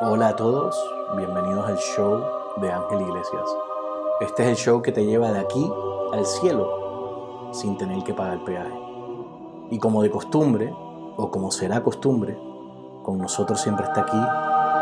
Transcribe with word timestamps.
Hola 0.00 0.28
a 0.28 0.36
todos, 0.36 0.78
bienvenidos 1.16 1.66
al 1.66 1.76
show 1.78 2.22
de 2.58 2.70
Ángel 2.70 3.00
Iglesias. 3.00 3.42
Este 4.20 4.44
es 4.44 4.48
el 4.50 4.56
show 4.56 4.82
que 4.82 4.92
te 4.92 5.04
lleva 5.04 5.32
de 5.32 5.40
aquí 5.40 5.68
al 6.12 6.24
cielo 6.24 7.50
sin 7.52 7.76
tener 7.76 8.04
que 8.04 8.14
pagar 8.14 8.44
peaje. 8.44 8.78
Y 9.70 9.78
como 9.78 10.02
de 10.02 10.10
costumbre, 10.10 10.72
o 11.16 11.30
como 11.30 11.50
será 11.50 11.82
costumbre, 11.82 12.38
con 13.02 13.18
nosotros 13.18 13.60
siempre 13.60 13.86
está 13.86 14.02
aquí 14.02 14.20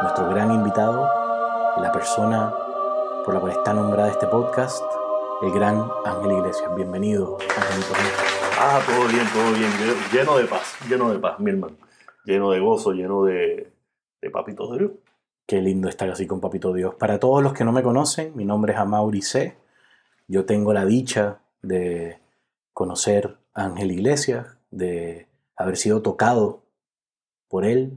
nuestro 0.02 0.28
gran 0.28 0.52
invitado, 0.52 1.08
la 1.78 1.90
persona 1.92 2.54
por 3.24 3.34
la 3.34 3.40
cual 3.40 3.52
está 3.52 3.72
nombrada 3.72 4.10
este 4.10 4.26
podcast, 4.26 4.82
el 5.42 5.52
gran 5.52 5.90
Ángel 6.04 6.32
Iglesias. 6.32 6.74
Bienvenido, 6.74 7.38
Angelito. 7.56 8.39
Ah, 8.62 8.78
todo 8.84 9.08
bien, 9.08 9.26
todo 9.32 9.54
bien. 9.54 9.70
Lleno 10.12 10.36
de 10.36 10.44
paz, 10.44 10.76
lleno 10.86 11.10
de 11.10 11.18
paz, 11.18 11.40
mi 11.40 11.50
hermano. 11.50 11.78
Lleno 12.26 12.50
de 12.50 12.60
gozo, 12.60 12.92
lleno 12.92 13.24
de, 13.24 13.72
de 14.20 14.30
papito 14.30 14.76
Dios. 14.76 14.90
Qué 15.46 15.62
lindo 15.62 15.88
estar 15.88 16.10
así 16.10 16.26
con 16.26 16.42
Papito 16.42 16.74
Dios. 16.74 16.94
Para 16.96 17.18
todos 17.18 17.42
los 17.42 17.54
que 17.54 17.64
no 17.64 17.72
me 17.72 17.82
conocen, 17.82 18.36
mi 18.36 18.44
nombre 18.44 18.74
es 18.74 18.78
Amaury 18.78 19.22
C. 19.22 19.56
Yo 20.28 20.44
tengo 20.44 20.74
la 20.74 20.84
dicha 20.84 21.38
de 21.62 22.18
conocer 22.74 23.38
a 23.54 23.64
Ángel 23.64 23.92
Iglesias, 23.92 24.58
de 24.70 25.26
haber 25.56 25.78
sido 25.78 26.02
tocado 26.02 26.62
por 27.48 27.64
él. 27.64 27.96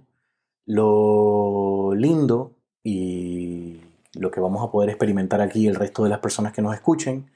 Lo 0.65 1.93
lindo 1.93 2.53
y 2.85 3.81
lo 4.13 4.31
que 4.31 4.39
vamos 4.39 4.65
a 4.65 4.71
poder 4.71 4.89
experimentar 4.89 5.41
aquí 5.41 5.67
el 5.67 5.75
resto 5.75 6.05
de 6.05 6.09
las 6.09 6.19
personas 6.19 6.53
que 6.53 6.61
nos 6.61 6.73
escuchen 6.73 7.29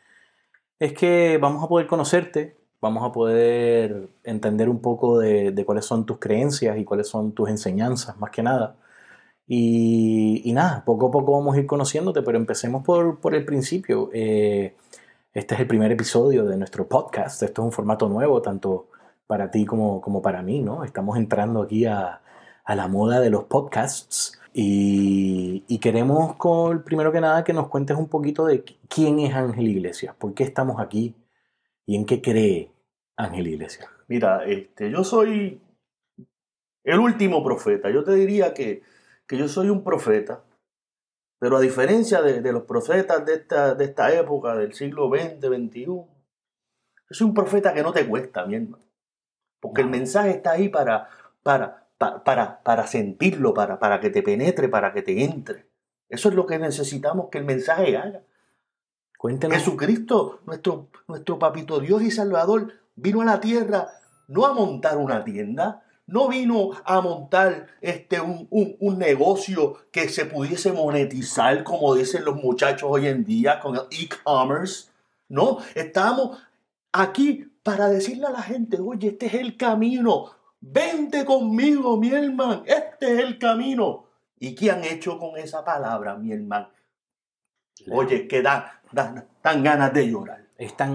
es 0.80 0.94
que 0.94 1.38
vamos 1.41 1.61
a 1.61 1.67
poder 1.67 1.88
conocerte, 1.88 2.55
vamos 2.81 3.04
a 3.04 3.12
poder 3.12 4.09
entender 4.23 4.70
un 4.70 4.81
poco 4.81 5.20
de, 5.20 5.63
cuáles 5.66 5.86
son 5.86 6.05
tus 6.05 6.20
creencias 6.20 6.77
y 6.77 6.86
cuáles 6.86 7.08
son 7.08 7.34
tus 7.34 7.50
enseñanzas, 7.50 8.17
más 8.20 8.31
que 8.31 8.44
nada. 8.44 8.77
Y, 9.48 10.52
nada, 10.53 10.84
poco 10.86 11.08
a 11.08 11.11
poco 11.11 11.31
vamos 11.34 11.56
a 11.56 11.59
ir 11.59 11.67
conociéndote, 11.67 12.22
pero 12.22 12.38
empecemos 12.38 12.84
por, 12.84 13.36
el 13.36 13.45
principio. 13.45 14.09
Eh, 14.14 14.75
este 15.34 15.56
es 15.56 15.61
el 15.61 15.67
primer 15.67 15.92
episodio 15.92 16.45
de 16.45 16.58
nuestro 16.58 16.88
podcast. 16.88 17.44
Esto 17.44 17.61
es 17.61 17.66
un 17.66 17.72
formato 17.72 18.09
nuevo, 18.09 18.42
tanto 18.42 18.89
para 19.28 19.52
ti 19.52 19.66
como, 19.66 20.02
como 20.02 20.22
para 20.22 20.41
mí, 20.41 20.62
¿no? 20.62 20.84
Estamos 20.84 21.17
entrando 21.17 21.64
aquí 21.64 21.86
a, 21.86 22.22
a 22.66 22.75
la 22.75 22.88
moda 22.88 23.19
de 23.22 23.30
los 23.30 23.45
podcasts. 23.45 24.39
Y, 24.53 25.64
y, 25.67 25.80
queremos, 25.80 26.36
con, 26.36 26.84
primero 26.84 27.12
que 27.12 27.22
nada, 27.22 27.44
que 27.44 27.53
nos 27.53 27.69
cuentes 27.69 27.97
un 27.97 28.08
poquito 28.08 28.45
de 28.45 28.64
quién 28.89 29.19
es 29.19 29.34
Ángel 29.36 29.67
Iglesias, 29.67 30.16
por 30.17 30.34
qué 30.34 30.44
estamos 30.44 30.80
aquí 30.80 31.16
y 31.88 31.95
en 31.95 32.05
qué 32.05 32.21
cree 32.21 32.71
Ángel 33.16 33.47
Iglesias. 33.47 33.89
Mira, 34.07 34.45
este, 34.45 34.91
yo 34.91 35.03
soy 35.03 35.61
el 36.83 36.99
último 36.99 37.44
profeta. 37.44 37.89
Yo 37.89 38.03
te 38.03 38.13
diría 38.13 38.53
que, 38.53 38.83
que 39.25 39.38
yo 39.38 39.47
soy 39.47 39.69
un 39.69 39.83
profeta, 39.83 40.44
pero 41.39 41.57
a 41.57 41.61
diferencia 41.61 42.21
de, 42.21 42.41
de 42.41 42.53
los 42.53 42.63
profetas 42.63 43.25
de 43.25 43.35
esta, 43.35 43.73
de 43.73 43.85
esta 43.85 44.13
época, 44.13 44.55
del 44.55 44.73
siglo 44.73 45.09
XX, 45.09 45.39
XXI, 45.39 45.85
yo 45.85 46.07
soy 47.09 47.27
un 47.27 47.33
profeta 47.33 47.73
que 47.73 47.83
no 47.83 47.94
te 47.94 48.07
cuesta, 48.07 48.45
mi 48.45 48.55
hermano. 48.55 48.83
Porque 49.59 49.81
el 49.81 49.89
mensaje 49.89 50.31
está 50.31 50.51
ahí 50.51 50.69
para, 50.69 51.09
para, 51.41 51.88
para, 51.97 52.61
para, 52.63 52.88
sentirlo, 52.88 53.53
para, 53.53 53.79
para 53.79 53.99
que 53.99 54.09
te 54.09 54.22
penetre, 54.22 54.67
para 54.67 54.94
que 54.94 55.01
te 55.01 55.23
entre. 55.23 55.67
Eso 56.09 56.29
es 56.29 56.35
lo 56.35 56.45
que 56.45 56.59
necesitamos 56.59 57.29
que 57.29 57.38
el 57.38 57.45
mensaje 57.45 57.97
haga. 57.97 58.23
Cuéntenos. 59.17 59.57
Jesucristo, 59.57 60.41
nuestro, 60.45 60.87
nuestro 61.07 61.39
papito 61.39 61.79
Dios 61.79 62.01
y 62.03 62.11
Salvador, 62.11 62.73
vino 62.95 63.21
a 63.21 63.25
la 63.25 63.39
tierra 63.39 63.89
no 64.27 64.45
a 64.45 64.53
montar 64.53 64.97
una 64.97 65.23
tienda, 65.23 65.83
no 66.05 66.27
vino 66.27 66.71
a 66.85 67.01
montar 67.01 67.67
este, 67.81 68.21
un, 68.21 68.47
un, 68.49 68.97
negocio 68.99 69.77
que 69.91 70.09
se 70.09 70.25
pudiese 70.25 70.71
monetizar, 70.71 71.63
como 71.63 71.95
dicen 71.95 72.23
los 72.25 72.35
muchachos 72.35 72.89
hoy 72.91 73.07
en 73.07 73.25
día, 73.25 73.59
con 73.59 73.75
el 73.75 73.81
e-commerce. 73.91 74.89
No, 75.29 75.57
estamos 75.75 76.38
aquí 76.94 77.51
para 77.63 77.89
decirle 77.89 78.27
a 78.27 78.31
la 78.31 78.41
gente, 78.41 78.79
oye, 78.79 79.09
este 79.09 79.25
es 79.25 79.33
el 79.33 79.57
camino, 79.57 80.31
Vente 80.59 81.23
conmigo, 81.23 81.97
mi 81.97 82.09
hermano. 82.09 82.63
Este 82.66 83.13
es 83.13 83.19
el 83.19 83.38
camino. 83.38 84.06
¿Y 84.39 84.56
qué 84.56 84.72
han 84.72 84.83
hecho 84.83 85.17
con 85.17 85.38
esa 85.38 85.63
palabra, 85.63 86.16
mi 86.16 86.31
hermano? 86.31 86.69
Oye, 87.91 88.27
que 88.27 88.41
dan, 88.92 89.64
ganas 89.64 89.94
de 89.94 90.09
llorar. 90.09 90.46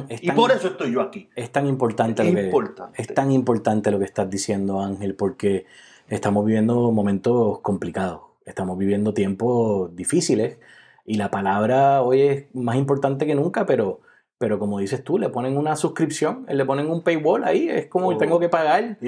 y 0.08 0.30
por 0.32 0.52
eso 0.52 0.68
estoy 0.68 0.92
yo 0.92 1.00
aquí. 1.00 1.28
Es 1.36 1.50
tan 1.50 1.66
importante, 1.66 2.24
lo 2.24 2.34
que, 2.34 2.74
es 2.94 3.14
tan 3.14 3.30
importante 3.30 3.90
lo 3.90 3.98
que 3.98 4.04
estás 4.04 4.28
diciendo, 4.28 4.80
Ángel, 4.80 5.14
porque 5.14 5.66
estamos 6.08 6.44
viviendo 6.44 6.90
momentos 6.90 7.60
complicados. 7.60 8.20
Estamos 8.44 8.76
viviendo 8.76 9.14
tiempos 9.14 9.94
difíciles 9.94 10.58
y 11.04 11.14
la 11.14 11.30
palabra 11.30 12.02
hoy 12.02 12.22
es 12.22 12.54
más 12.54 12.76
importante 12.76 13.26
que 13.26 13.34
nunca, 13.34 13.66
pero 13.66 14.00
pero 14.42 14.58
como 14.58 14.80
dices 14.80 15.04
tú, 15.04 15.18
le 15.18 15.28
ponen 15.28 15.56
una 15.56 15.76
suscripción, 15.76 16.46
le 16.48 16.64
ponen 16.64 16.90
un 16.90 17.02
paywall 17.02 17.44
ahí, 17.44 17.68
es 17.68 17.86
como 17.86 18.10
que 18.10 18.16
tengo 18.16 18.40
que 18.40 18.48
pagar 18.48 18.98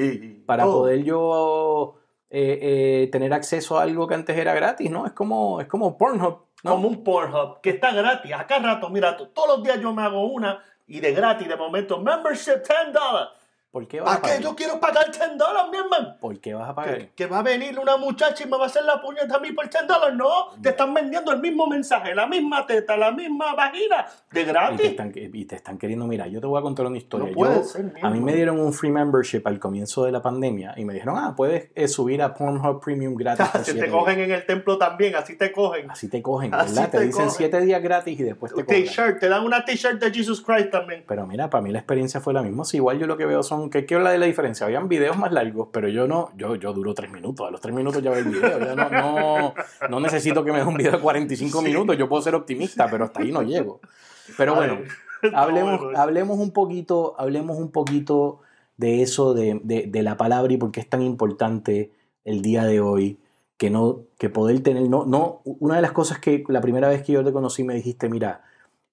para 0.47 0.65
poder 0.65 1.03
yo 1.03 1.97
eh, 2.31 2.59
eh, 2.63 3.09
tener 3.11 3.33
acceso 3.33 3.77
a 3.77 3.83
algo 3.83 4.07
que 4.07 4.15
antes 4.15 4.39
era 4.39 4.55
gratis, 4.55 4.93
¿no? 4.93 5.07
Es 5.07 5.13
como, 5.13 5.61
es 5.61 5.67
como 5.67 5.99
Pornhub. 5.99 6.45
Como 6.65 6.89
un 6.89 7.05
Pornhub, 7.05 7.61
que 7.61 7.71
está 7.71 7.93
gratis. 7.93 8.33
Acá 8.33 8.59
rato, 8.59 8.89
mira, 8.89 9.17
todos 9.17 9.49
los 9.49 9.63
días 9.63 9.81
yo 9.81 9.93
me 9.93 10.03
hago 10.03 10.25
una 10.25 10.63
y 10.87 11.01
de 11.01 11.13
gratis, 11.13 11.47
de 11.47 11.57
momento, 11.57 11.99
membership 12.01 12.63
$10. 12.63 13.29
¿Por 13.75 13.89
qué 13.89 14.01
vas 14.01 14.19
a 14.19 14.23
pagar? 14.23 14.37
qué 14.37 14.45
yo 14.45 14.55
quiero 14.55 14.79
pagar 14.79 15.11
10 15.11 15.37
dólares, 15.37 15.69
mi 15.73 15.79
hermano? 15.79 16.17
¿Por 16.21 16.39
qué 16.39 16.55
vas 16.55 16.71
a 16.71 16.77
pagar? 16.77 17.09
¿Que, 17.09 17.27
va 17.27 17.41
a 17.41 17.43
venir 17.43 17.77
una 17.77 17.97
muchacha 17.97 18.45
y 18.45 18.47
me 18.47 18.57
va 18.57 18.63
a 18.63 18.67
hacer 18.69 18.85
la 18.85 19.03
puñeta 19.03 19.35
a 19.35 19.41
mí 19.41 19.51
por 19.51 19.69
10 19.69 19.89
dólares. 19.89 20.17
No, 20.17 20.63
te 20.63 20.69
están 20.69 20.95
vendiendo 20.95 21.33
el 21.33 21.41
mismo 21.41 21.67
mensaje, 21.67 22.15
la 22.15 22.29
misma 22.29 22.69
teta, 22.69 22.97
la 22.97 23.11
misma 23.11 23.53
vagina, 23.57 24.07
de 24.31 24.45
gratis. 24.45 24.95
Y 25.17 25.45
te 25.47 25.57
están, 25.57 25.77
queriendo, 25.77 26.07
mira, 26.07 26.29
yo 26.29 26.41
te 26.41 26.47
voy 26.47 26.61
a 26.61 26.63
contar 26.63 26.87
una 26.87 26.99
historia. 26.99 27.27
No 27.27 27.35
puede 27.35 27.65
ser, 27.65 27.93
a 28.01 28.11
mí 28.11 28.21
me 28.21 28.37
dieron 28.37 28.61
un 28.61 28.73
free 28.73 28.93
membership 28.93 29.43
al 29.45 29.59
comienzo 29.59 30.05
de 30.05 30.13
la 30.13 30.23
pandemia 30.23 30.75
y 30.77 30.85
me 30.85 30.95
dijeron, 30.95 31.17
ah, 31.19 31.35
puedes 31.37 31.73
eh, 31.75 31.89
subir 31.89 32.23
a 32.23 32.33
Pornhub 32.33 32.81
Premium 32.81 33.15
gratis. 33.17 33.49
Si 33.65 33.77
te 33.77 33.91
cogen 33.91 34.21
en 34.21 34.31
el 34.31 34.47
templo 34.47 34.79
también, 34.79 35.17
así 35.17 35.37
te 35.37 35.51
cogen. 35.51 35.91
Así 35.91 36.07
te 36.07 36.23
cogen, 36.23 36.53
¿verdad? 36.53 36.91
te, 36.93 37.01
dicen 37.01 37.29
7 37.29 37.61
días 37.63 37.83
gratis 37.83 38.21
y 38.21 38.23
después 38.23 38.55
te 38.55 38.63
T-shirt, 38.63 39.19
te 39.19 39.29
dan 39.29 39.45
una 39.45 39.65
t-shirt 39.65 40.01
de 40.01 40.13
Jesus 40.13 40.41
Christ 40.41 40.71
también. 40.71 41.03
Pero 41.09 41.27
mira, 41.27 41.51
para 41.51 41.61
mí 41.61 41.73
la 41.73 41.81
experiencia 41.81 42.21
fue 42.21 42.33
la 42.33 42.43
misma. 42.43 42.65
Si 42.65 42.77
igual 42.77 43.01
yo 43.01 43.09
lo 43.09 43.17
que 43.17 43.27
veo 43.27 43.43
son, 43.43 43.64
¿qué, 43.71 43.87
qué 43.87 43.95
habla 43.95 44.11
de 44.11 44.19
la 44.19 44.27
diferencia? 44.27 44.67
Habían 44.67 44.89
videos 44.89 45.17
más 45.17 45.33
largos, 45.33 45.69
pero 45.73 45.89
yo 45.89 46.07
no, 46.07 46.31
yo, 46.37 46.57
yo 46.57 46.73
duro 46.73 46.95
tres 46.95 47.11
minutos. 47.11 47.47
A 47.47 47.51
los 47.51 47.61
tres 47.61 47.75
minutos 47.75 48.03
ya 48.03 48.11
veo 48.11 48.21
el 48.21 48.29
video. 48.29 48.59
Yo 48.59 48.77
no, 48.77 49.55
no, 49.89 50.01
necesito 50.01 50.45
que 50.45 50.53
me 50.53 50.59
dé 50.59 50.65
un 50.65 50.77
video 50.77 50.93
de 50.93 51.01
45 51.01 51.63
minutos. 51.63 51.97
Yo 51.97 52.09
puedo 52.09 52.23
ser 52.23 52.35
optimista, 52.35 52.89
pero 52.91 53.05
hasta 53.05 53.21
ahí 53.21 53.33
no 53.33 53.43
llego. 53.43 53.81
Pero 54.37 54.55
bueno, 54.55 54.79
hablemos, 55.35 55.81
hablemos 55.97 56.39
un 56.39 56.53
poquito, 56.53 57.15
hablemos 57.19 57.59
un 57.59 57.71
poquito 57.71 58.41
de 58.77 59.03
eso, 59.03 59.35
de, 59.35 59.61
de, 59.63 60.03
la 60.03 60.17
palabra 60.17 60.53
y 60.53 60.57
por 60.57 60.73
qué 60.73 60.81
es 60.81 60.89
tan 60.89 61.03
importante 61.03 61.93
el 62.25 62.43
día 62.43 62.65
de 62.65 62.81
hoy 62.81 63.19
que 63.57 63.71
no, 63.71 64.01
que 64.19 64.31
poder 64.31 64.61
tener, 64.63 64.89
no, 64.89 65.05
no, 65.07 65.43
una 65.45 65.77
de 65.77 65.83
las 65.83 65.93
cosas 65.93 66.19
que 66.19 66.45
la 66.49 66.61
primera 66.61 66.89
vez 66.89 67.03
que 67.03 67.13
yo 67.13 67.25
te 67.25 67.33
conocí 67.33 67.63
me 67.63 67.75
dijiste, 67.75 68.09
mira, 68.09 68.43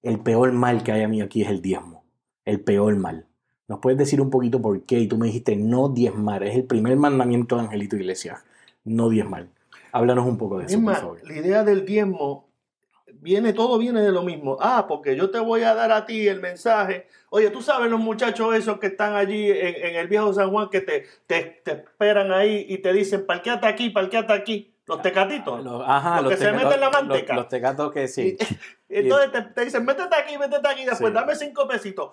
el 0.04 0.20
peor 0.20 0.52
mal 0.52 0.84
que 0.84 0.92
hay 0.92 1.02
a 1.02 1.08
mí 1.08 1.22
aquí 1.22 1.42
es 1.42 1.50
el 1.50 1.62
diezmo, 1.62 2.04
el 2.46 2.62
peor 2.62 2.96
mal. 2.96 3.26
¿Nos 3.72 3.80
puedes 3.80 3.98
decir 3.98 4.20
un 4.20 4.30
poquito 4.30 4.62
por 4.62 4.82
qué? 4.82 5.00
Y 5.00 5.08
tú 5.08 5.18
me 5.18 5.28
dijiste 5.28 5.56
no 5.56 5.88
diezmar. 5.88 6.44
Es 6.44 6.58
el 6.58 6.66
primer 6.66 6.98
mandamiento 6.98 7.56
de 7.56 7.62
Angelito 7.62 7.96
Iglesias. 7.96 8.44
No 8.84 9.08
diezmar. 9.08 9.48
Háblanos 9.94 10.26
un 10.26 10.38
poco 10.38 10.60
de 10.60 10.66
eso, 10.66 10.82
por 10.82 10.94
favor. 10.94 11.20
La 11.24 11.38
idea 11.38 11.64
del 11.64 11.86
diezmo 11.86 12.50
viene, 13.22 13.54
todo 13.54 13.78
viene 13.78 14.02
de 14.02 14.12
lo 14.12 14.24
mismo. 14.24 14.58
Ah, 14.60 14.88
porque 14.90 15.16
yo 15.16 15.30
te 15.30 15.40
voy 15.40 15.62
a 15.62 15.74
dar 15.74 15.94
a 15.94 16.06
ti 16.06 16.28
el 16.28 16.42
mensaje. 16.42 17.08
Oye, 17.30 17.50
tú 17.50 17.62
sabes 17.62 17.90
los 17.90 18.02
muchachos 18.02 18.54
esos 18.56 18.78
que 18.78 18.88
están 18.88 19.16
allí 19.16 19.50
en, 19.50 19.96
el 19.96 20.10
viejo 20.10 20.34
San 20.34 20.52
Juan 20.52 20.68
que 20.70 20.82
te, 20.82 21.06
te, 21.26 21.64
esperan 21.66 22.34
ahí 22.34 22.66
y 22.68 22.80
te 22.80 22.92
dicen, 22.92 23.26
parqueate 23.26 23.68
aquí, 23.68 23.90
parqueate 23.90 24.34
aquí. 24.34 24.76
Los 24.86 25.02
tecatitos. 25.02 25.64
Los, 25.64 25.82
ajá, 25.88 26.22
los, 26.22 26.34
que 26.34 26.38
se 26.38 26.52
meten 26.52 26.78
la 26.78 26.90
manteca. 26.90 27.36
Los, 27.36 27.48
tecatos 27.48 27.94
que 27.94 28.10
sí. 28.10 28.36
entonces 28.90 29.32
te, 29.32 29.42
te, 29.44 29.64
dicen, 29.64 29.86
métete 29.86 30.14
aquí, 30.14 30.38
métete 30.38 30.68
aquí, 30.68 30.84
después 30.84 31.14
dame 31.14 31.36
cinco 31.36 31.66
pesitos. 31.70 32.12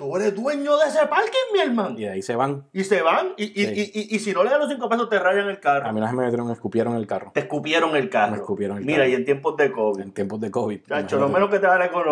Tú 0.00 0.16
eres 0.16 0.34
dueño 0.34 0.78
de 0.78 0.86
ese 0.86 1.06
parking, 1.08 1.52
mi 1.52 1.60
hermano. 1.60 1.98
Y 1.98 2.06
ahí 2.06 2.22
se 2.22 2.34
van. 2.34 2.64
Y 2.72 2.84
se 2.84 3.02
van. 3.02 3.34
Y, 3.36 3.44
y, 3.44 3.66
y, 3.66 4.16
y, 4.16 4.18
si 4.18 4.32
no 4.32 4.42
le 4.42 4.48
dan 4.48 4.60
los 4.60 4.70
cinco 4.70 4.88
pesos, 4.88 5.10
te 5.10 5.18
rayan 5.18 5.46
el 5.50 5.60
carro. 5.60 5.86
A 5.86 5.92
mí 5.92 6.00
vez 6.00 6.10
me 6.14 6.24
metieron, 6.24 6.50
escupieron 6.50 6.94
el 6.94 7.06
carro. 7.06 7.32
Te 7.34 7.40
escupieron 7.40 7.94
el 7.94 8.08
carro. 8.08 8.30
Me 8.30 8.38
escupieron 8.38 8.78
el 8.78 8.86
Mira, 8.86 9.06
y 9.06 9.12
en 9.12 9.26
tiempos 9.26 9.58
de 9.58 9.70
COVID. 9.70 10.00
En 10.00 10.12
tiempos 10.12 10.40
de 10.40 10.50
COVID. 10.50 10.80
Chacho, 10.88 11.18
lo 11.18 11.28
menos 11.28 11.50
que 11.50 11.58
te 11.58 11.66
vale 11.66 11.90
con 11.90 12.02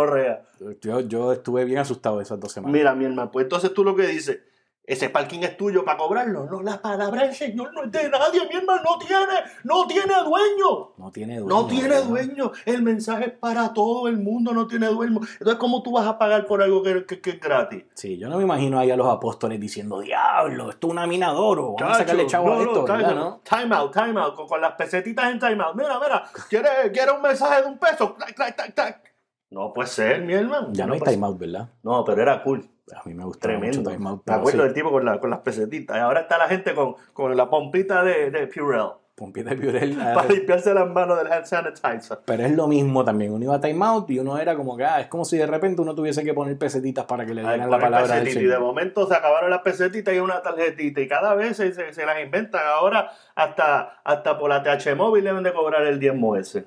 Yo, 0.83 1.01
yo 1.01 1.33
estuve 1.33 1.65
bien 1.65 1.79
asustado 1.79 2.21
esas 2.21 2.39
dos 2.39 2.53
semanas. 2.53 2.75
Mira, 2.75 2.95
mi 2.95 3.07
hermano, 3.07 3.31
pues 3.31 3.45
entonces 3.45 3.73
tú 3.73 3.83
lo 3.85 3.97
que 3.97 4.07
dices, 4.07 4.41
ese 4.89 5.11
parking 5.11 5.41
es 5.41 5.57
tuyo 5.57 5.85
para 5.85 5.99
cobrarlo. 5.99 6.47
No, 6.47 6.63
la 6.63 6.81
palabra 6.81 7.25
del 7.25 7.35
Señor 7.35 7.73
no 7.75 7.85
es 7.85 7.93
de 7.93 8.09
nadie, 8.09 8.41
mi 8.51 8.57
hermano, 8.57 8.81
no 8.85 8.99
tiene, 8.99 9.27
no 9.65 9.87
tiene 9.87 10.15
dueño. 10.25 10.93
No 10.97 11.11
tiene 11.13 11.39
dueño. 11.41 11.55
No 11.63 11.67
tiene 11.67 11.89
¿verdad? 11.89 12.05
dueño. 12.05 12.53
El 12.65 12.83
mensaje 12.83 13.27
es 13.27 13.33
para 13.33 13.73
todo 13.75 14.09
el 14.09 14.17
mundo, 14.17 14.53
no 14.55 14.67
tiene 14.67 14.87
dueño. 14.87 15.21
Entonces, 15.33 15.55
¿cómo 15.57 15.83
tú 15.83 15.93
vas 15.93 16.07
a 16.07 16.19
pagar 16.19 16.47
por 16.47 16.63
algo 16.63 16.83
que, 16.83 17.05
que- 17.05 17.21
que 17.21 17.31
es 17.31 17.41
gratis? 17.41 17.85
Sí, 17.95 18.17
yo 18.19 18.29
no 18.29 18.39
me 18.39 18.45
imagino 18.45 18.79
ahí 18.79 18.91
a 18.91 18.97
los 18.97 19.07
apóstoles 19.09 19.61
diciendo, 19.61 20.01
diablo, 20.01 20.71
esto 20.71 20.87
es 20.87 20.91
una 20.93 21.07
mina 21.07 21.33
de 21.33 21.39
oro, 21.39 21.75
vamos 21.79 21.95
a 21.97 21.99
sacarle 22.01 22.23
Chacho, 22.27 22.31
chavo 22.45 22.53
a 22.55 22.59
esto, 22.63 22.87
no, 22.87 22.95
¿verdad, 22.97 23.39
time, 23.45 23.63
time 23.63 23.77
out, 23.77 23.93
time 23.93 24.21
out, 24.21 24.35
con, 24.35 24.47
con 24.49 24.61
las 24.61 24.73
pesetitas 24.73 25.31
en 25.31 25.39
time 25.39 25.63
out. 25.63 25.75
Mira, 25.77 26.01
mira, 26.01 26.25
¿quieres, 26.49 26.71
quieres 26.93 27.15
un 27.15 27.21
mensaje 27.23 27.63
de 27.63 27.69
un 27.69 27.79
peso? 27.79 28.15
Clac, 28.15 28.35
clac, 28.35 28.55
clac, 28.57 28.75
clac. 28.75 29.15
No 29.51 29.73
puede 29.73 29.89
ser, 29.89 30.23
mi 30.23 30.33
hermano. 30.35 30.69
Ya 30.73 30.87
no 30.87 30.95
hay 30.95 31.01
time 31.01 31.27
out, 31.27 31.39
¿verdad? 31.39 31.69
No, 31.83 32.05
pero 32.05 32.23
era 32.23 32.43
cool. 32.43 32.69
A 32.97 33.03
mí 33.09 33.15
me 33.15 33.25
Tremendo. 33.39 33.79
mucho 33.81 33.91
time 33.91 34.09
out, 34.09 34.23
Me 34.27 34.35
acuerdo 34.35 34.63
del 34.65 34.73
tipo 34.75 34.91
con, 34.91 35.05
la- 35.05 35.19
con 35.21 35.31
las 35.31 35.41
pesetitas. 35.41 35.97
Y 35.97 36.01
ahora 36.01 36.21
está 36.21 36.39
la 36.39 36.49
gente 36.49 36.75
con, 36.75 36.95
con 37.13 37.37
la 37.37 37.49
pompita 37.51 38.03
de, 38.03 38.31
de 38.31 38.47
Purell. 38.47 38.91
Pompita 39.15 39.51
de 39.51 39.57
Purell, 39.57 39.97
Para 40.15 40.29
limpiarse 40.29 40.73
las 40.73 40.89
manos 40.89 41.19
del 41.19 41.33
hand 41.33 41.45
sanitizer. 41.45 42.21
Pero 42.25 42.45
es 42.45 42.55
lo 42.55 42.69
mismo 42.69 43.05
también, 43.05 43.33
uno 43.33 43.45
iba 43.45 43.57
a 43.57 43.61
time 43.61 43.85
out 43.85 44.09
y 44.11 44.21
uno 44.21 44.39
era 44.39 44.55
como 44.55 44.77
que, 44.77 44.85
ah, 44.85 45.01
es 45.01 45.09
como 45.09 45.25
si 45.25 45.37
de 45.37 45.47
repente 45.47 45.83
uno 45.83 45.93
tuviese 45.95 46.23
que 46.23 46.33
poner 46.35 46.57
pesetitas 46.57 47.05
para 47.05 47.27
que 47.27 47.35
le 47.35 47.41
Ay, 47.41 47.49
dieran 47.49 47.69
la 47.71 47.79
palabra 47.81 48.15
del 48.15 48.25
pesetita, 48.25 48.41
y 48.41 48.45
de 48.45 48.53
Señor. 48.53 48.61
momento 48.67 49.07
se 49.09 49.15
acabaron 49.17 49.51
las 49.51 49.63
pesetitas 49.63 50.15
y 50.15 50.21
una 50.21 50.41
tarjetita. 50.41 51.01
Y 51.01 51.09
cada 51.09 51.35
vez 51.35 51.57
se, 51.57 51.73
se- 51.73 51.93
se 51.93 52.07
las 52.07 52.21
inventan. 52.23 52.63
Ahora 52.65 53.11
hasta, 53.35 54.01
hasta 54.05 54.39
por 54.39 54.51
la 54.51 54.63
TH 54.63 54.95
móvil 54.97 55.25
deben 55.25 55.43
de 55.43 55.53
cobrar 55.53 55.83
el 55.85 55.99
diezmo 55.99 56.37
ese. 56.37 56.67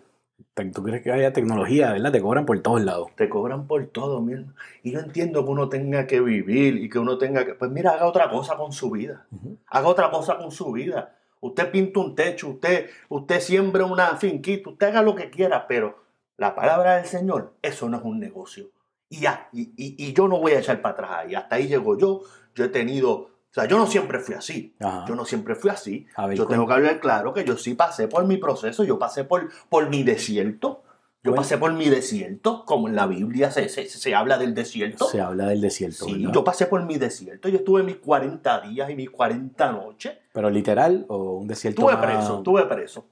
¿Tú 0.74 0.84
crees 0.84 1.02
que 1.02 1.12
haya 1.12 1.34
tecnología, 1.34 1.92
verdad? 1.94 2.12
Te 2.12 2.22
cobran 2.22 2.46
por 2.46 2.60
todos 2.62 2.82
lados. 2.82 3.08
Te 3.16 3.30
cobran 3.30 3.68
por 3.68 3.86
todo, 3.88 4.22
mi 4.22 4.34
hermano. 4.34 4.54
Y 4.84 4.92
yo 4.92 5.00
entiendo 5.00 5.44
que 5.44 5.52
uno 5.52 5.70
tenga 5.70 6.08
que 6.08 6.20
vivir 6.22 6.78
y 6.78 6.90
que 6.90 7.00
uno 7.00 7.18
tenga 7.18 7.46
que... 7.46 7.56
Pues 7.56 7.72
mira, 7.72 7.92
haga 7.92 8.06
otra 8.06 8.30
cosa 8.30 8.56
con 8.58 8.72
su 8.72 8.92
vida. 8.92 9.26
Haga 9.68 9.88
otra 9.88 10.12
cosa 10.12 10.38
con 10.38 10.52
su 10.52 10.72
vida. 10.72 11.16
Usted 11.40 11.72
pinta 11.72 12.00
un 12.00 12.14
techo, 12.16 12.50
usted, 12.50 12.90
usted 13.10 13.40
siembra 13.40 13.86
una 13.86 14.16
finquita, 14.18 14.70
usted 14.70 14.88
haga 14.88 15.02
lo 15.02 15.16
que 15.16 15.30
quiera, 15.32 15.66
pero 15.68 15.98
la 16.38 16.54
palabra 16.54 16.98
del 16.98 17.06
Señor, 17.06 17.56
eso 17.64 17.90
no 17.90 17.98
es 17.98 18.04
un 18.04 18.20
negocio. 18.20 18.66
Y 19.10 19.22
ya, 19.22 19.50
y, 19.52 19.74
y- 19.76 19.96
y 19.98 20.14
yo 20.14 20.28
no 20.28 20.40
voy 20.40 20.52
a 20.52 20.60
echar 20.60 20.82
para 20.82 20.94
atrás 20.94 21.10
ahí. 21.14 21.34
Hasta 21.36 21.56
ahí 21.56 21.68
llego 21.68 21.98
yo. 21.98 22.22
Yo 22.56 22.66
he 22.66 22.70
tenido... 22.70 23.31
O 23.52 23.54
sea, 23.54 23.66
yo 23.66 23.78
no 23.78 23.86
siempre 23.86 24.20
fui 24.20 24.34
así. 24.36 24.74
Ajá. 24.80 25.04
Yo 25.08 25.14
no 25.16 25.26
siempre 25.26 25.56
fui 25.56 25.70
así. 25.70 26.08
Ver, 26.18 26.38
yo 26.38 26.48
tengo 26.48 26.66
que 26.66 26.74
hablar 26.74 27.00
claro 27.02 27.34
que 27.34 27.44
yo 27.44 27.58
sí 27.58 27.74
pasé 27.74 28.08
por 28.08 28.26
mi 28.26 28.38
proceso, 28.38 28.84
yo 28.86 28.98
pasé 28.98 29.26
por, 29.26 29.50
por 29.70 29.90
mi 29.90 30.04
desierto. 30.04 30.84
Yo 31.24 31.36
pasé 31.36 31.60
por 31.60 31.72
mi 31.74 31.88
desierto, 31.88 32.66
como 32.66 32.88
en 32.88 32.96
la 32.96 33.06
Biblia 33.06 33.52
se, 33.52 33.70
se, 33.70 33.88
se 33.88 34.16
habla 34.16 34.40
del 34.40 34.56
desierto. 34.56 35.06
Se 35.08 35.22
habla 35.22 35.46
del 35.50 35.62
desierto, 35.62 36.06
Sí, 36.06 36.14
¿verdad? 36.18 36.34
yo 36.34 36.44
pasé 36.44 36.66
por 36.66 36.84
mi 36.84 36.98
desierto. 36.98 37.48
Yo 37.48 37.58
estuve 37.58 37.84
mis 37.84 37.98
40 37.98 38.62
días 38.62 38.90
y 38.90 38.96
mis 38.96 39.12
40 39.12 39.72
noches. 39.72 40.14
Pero 40.34 40.50
literal 40.50 41.06
o 41.10 41.34
un 41.36 41.48
desierto 41.48 41.82
Estuve 41.82 41.96
más- 42.02 42.16
preso, 42.16 42.38
estuve 42.38 42.66
preso. 42.66 43.06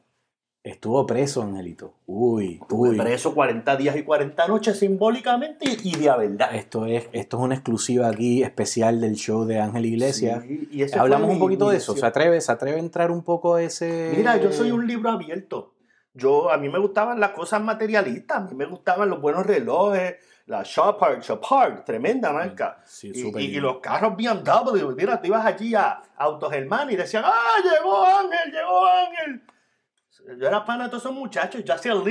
Estuvo 0.64 1.06
preso, 1.06 1.42
Angelito. 1.42 1.94
Uy, 2.06 2.60
uy. 2.70 2.98
preso 2.98 3.34
40 3.34 3.78
días 3.78 3.96
y 3.96 4.04
40 4.04 4.46
noches 4.48 4.78
simbólicamente 4.78 5.66
y, 5.84 5.96
de 5.98 6.10
a 6.10 6.18
verdad. 6.18 6.54
Esto 6.54 6.86
es, 6.86 7.08
esto 7.14 7.38
es 7.38 7.44
una 7.44 7.56
exclusiva 7.56 8.10
aquí 8.10 8.44
especial 8.44 9.00
del 9.00 9.16
show 9.16 9.46
de 9.46 9.60
Ángel 9.60 9.86
Iglesias. 9.86 10.44
Sí, 10.46 10.68
y 10.72 10.98
Hablamos 10.98 11.30
un 11.30 11.40
poquito 11.40 11.70
de 11.70 11.78
eso. 11.78 11.96
¿Se 11.96 12.06
atreve, 12.06 12.42
¿Se 12.42 12.52
atreve 12.52 12.76
a 12.76 12.80
entrar 12.82 13.10
un 13.10 13.24
poco 13.24 13.56
a 13.56 13.62
ese...? 13.64 14.14
Mira, 14.18 14.36
yo 14.36 14.52
soy 14.52 14.72
un 14.72 14.86
libro 14.86 15.10
abierto. 15.10 15.76
Yo, 16.14 16.52
a 16.52 16.58
mí 16.58 16.68
me 16.68 16.80
gustaban 16.80 17.20
las 17.22 17.32
cosas 17.32 17.62
materialistas, 17.62 18.38
a 18.38 18.42
mí 18.42 18.54
me 18.54 18.66
gustaban 18.66 19.10
los 19.10 19.22
buenos 19.22 19.46
relojes, 19.46 20.16
la 20.48 20.64
Chopard, 20.64 21.22
Chopard, 21.22 21.86
tremenda 21.86 22.34
marca. 22.34 22.82
Sí, 22.86 23.12
Y, 23.16 23.28
y- 23.40 23.46
y 23.58 23.60
los 23.62 23.78
carros 23.80 24.18
BMW, 24.18 24.94
mira, 24.98 25.22
tú 25.22 25.28
ibas 25.28 25.46
allí 25.46 25.74
a 25.76 26.02
Autogermán 26.18 26.90
y 26.92 26.98
decían, 26.98 27.24
¡ah, 27.26 27.56
llegó 27.64 28.04
Ángel, 28.06 28.52
llegó 28.52 28.86
Ángel! 28.86 29.42
Yo 30.38 30.48
era 30.48 30.66
pana 30.66 30.86
de 30.86 30.90
todos 30.90 31.04
esos 31.04 31.16
muchachos, 31.16 31.64
yo 31.64 31.74
hacía 31.74 31.94
el 31.94 32.04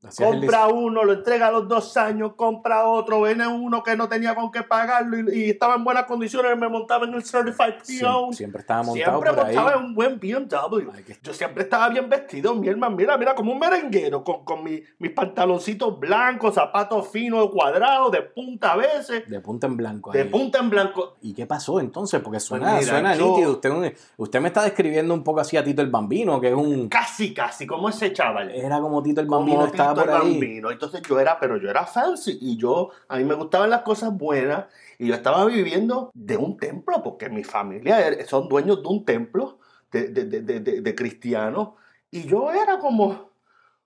el 0.00 0.14
Compra 0.40 0.68
uno, 0.68 1.02
lo 1.02 1.12
entrega 1.12 1.48
a 1.48 1.50
los 1.50 1.66
dos 1.66 1.96
años, 1.96 2.34
compra 2.36 2.84
otro, 2.86 3.22
viene 3.22 3.46
uno 3.48 3.82
que 3.82 3.96
no 3.96 4.08
tenía 4.08 4.34
con 4.36 4.52
qué 4.52 4.62
pagarlo 4.62 5.18
y, 5.18 5.46
y 5.46 5.50
estaba 5.50 5.74
en 5.74 5.82
buenas 5.82 6.04
condiciones, 6.04 6.56
me 6.56 6.68
montaba 6.68 7.04
en 7.04 7.14
el 7.14 7.24
Certified 7.24 7.74
Pre-Owned. 7.84 8.32
siempre 8.36 8.60
estaba 8.60 8.84
montado 8.84 9.10
Siempre 9.20 9.30
por 9.34 9.46
ahí. 9.46 9.56
montaba 9.56 9.76
en 9.78 9.84
un 9.86 9.94
buen 9.96 10.20
BMW. 10.20 10.90
Que- 11.04 11.16
Yo 11.20 11.34
siempre 11.34 11.64
estaba 11.64 11.88
bien 11.88 12.08
vestido, 12.08 12.54
mi 12.54 12.68
hermano. 12.68 12.94
Mira, 12.96 13.16
mira, 13.18 13.34
como 13.34 13.52
un 13.52 13.58
merenguero, 13.58 14.22
con, 14.22 14.44
con 14.44 14.62
mi- 14.62 14.80
mis 15.00 15.10
pantaloncitos 15.10 15.98
blancos, 15.98 16.54
zapatos 16.54 17.08
finos, 17.08 17.50
cuadrados, 17.50 18.12
de 18.12 18.22
punta 18.22 18.72
a 18.72 18.76
veces, 18.76 19.28
De 19.28 19.40
punta 19.40 19.66
en 19.66 19.76
blanco. 19.76 20.12
de 20.12 20.24
punta 20.26 20.58
en 20.60 20.70
blanco. 20.70 21.16
¿Y 21.22 21.34
qué 21.34 21.46
pasó 21.46 21.80
entonces? 21.80 22.20
Porque 22.22 22.38
suena, 22.38 22.70
Pues 22.74 22.86
mira, 22.86 22.92
suena 22.92 23.14
yo- 23.16 23.28
nítido. 23.30 23.50
Usted, 23.52 23.96
usted 24.16 24.40
me 24.40 24.48
está 24.48 24.62
describiendo 24.62 25.12
un 25.12 25.24
poco 25.24 25.40
así 25.40 25.56
a 25.56 25.64
Tito 25.64 25.82
el 25.82 25.90
Bambino, 25.90 26.40
que 26.40 26.48
es 26.50 26.54
un... 26.54 26.88
Casi, 26.88 27.34
casi, 27.34 27.66
como 27.66 27.88
ese 27.88 28.12
chaval. 28.12 28.50
Era 28.52 28.80
como 28.80 29.02
Tito 29.02 29.20
el 29.20 29.26
Como 29.26 29.40
Bambino 29.40 29.66
Tito 29.94 30.06
por 30.06 30.14
ahí. 30.14 30.32
Bambino. 30.32 30.70
Entonces 30.70 31.02
yo 31.02 31.18
era, 31.20 31.38
pero 31.40 31.56
yo 31.56 31.68
era 31.70 31.86
fancy 31.86 32.38
y 32.40 32.56
yo, 32.56 32.90
a 33.08 33.16
mí 33.16 33.24
me 33.24 33.34
gustaban 33.34 33.70
las 33.70 33.82
cosas 33.82 34.12
buenas 34.12 34.66
y 34.98 35.08
yo 35.08 35.14
estaba 35.14 35.44
viviendo 35.46 36.10
de 36.14 36.36
un 36.36 36.56
templo, 36.56 37.02
porque 37.02 37.28
mi 37.28 37.44
familia 37.44 38.00
er- 38.08 38.26
son 38.26 38.48
dueños 38.48 38.82
de 38.82 38.88
un 38.88 39.04
templo 39.04 39.58
de, 39.90 40.08
de, 40.08 40.24
de, 40.24 40.40
de, 40.42 40.60
de- 40.60 40.80
de 40.80 40.94
cristianos 40.94 41.70
y 42.10 42.26
yo 42.26 42.50
era 42.50 42.78
como, 42.78 43.30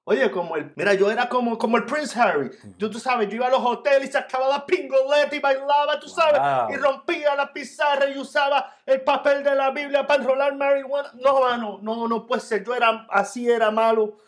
oye, 0.04 0.30
como 0.30 0.56
el, 0.56 0.72
mira, 0.76 0.94
yo 0.94 1.10
era 1.10 1.28
como, 1.28 1.56
como 1.58 1.76
el 1.76 1.84
Prince 1.84 2.18
Harry. 2.18 2.50
Yo, 2.78 2.88
tú 2.90 2.98
sabes, 2.98 3.28
yo 3.28 3.36
iba 3.36 3.46
a 3.46 3.50
los 3.50 3.60
hoteles 3.64 4.08
y 4.08 4.12
sacaba 4.12 4.48
la 4.48 4.64
pingoleta 4.66 5.34
y 5.34 5.38
bailaba, 5.40 5.98
tú 6.00 6.08
sabes, 6.08 6.40
Wow. 6.40 6.72
y 6.72 6.76
rompía 6.76 7.34
la 7.36 7.52
pizarra 7.52 8.08
y 8.08 8.18
usaba 8.18 8.74
el 8.86 9.00
papel 9.02 9.42
de 9.44 9.54
la 9.54 9.70
Biblia 9.70 10.06
para 10.06 10.22
enrolar 10.22 10.56
marihuana. 10.56 11.10
No, 11.14 11.40
mano, 11.40 11.78
no, 11.82 12.08
no 12.08 12.26
puede 12.26 12.40
ser. 12.40 12.64
Yo 12.64 12.74
era, 12.74 13.06
así 13.10 13.48
era 13.48 13.70
malo. 13.70 14.18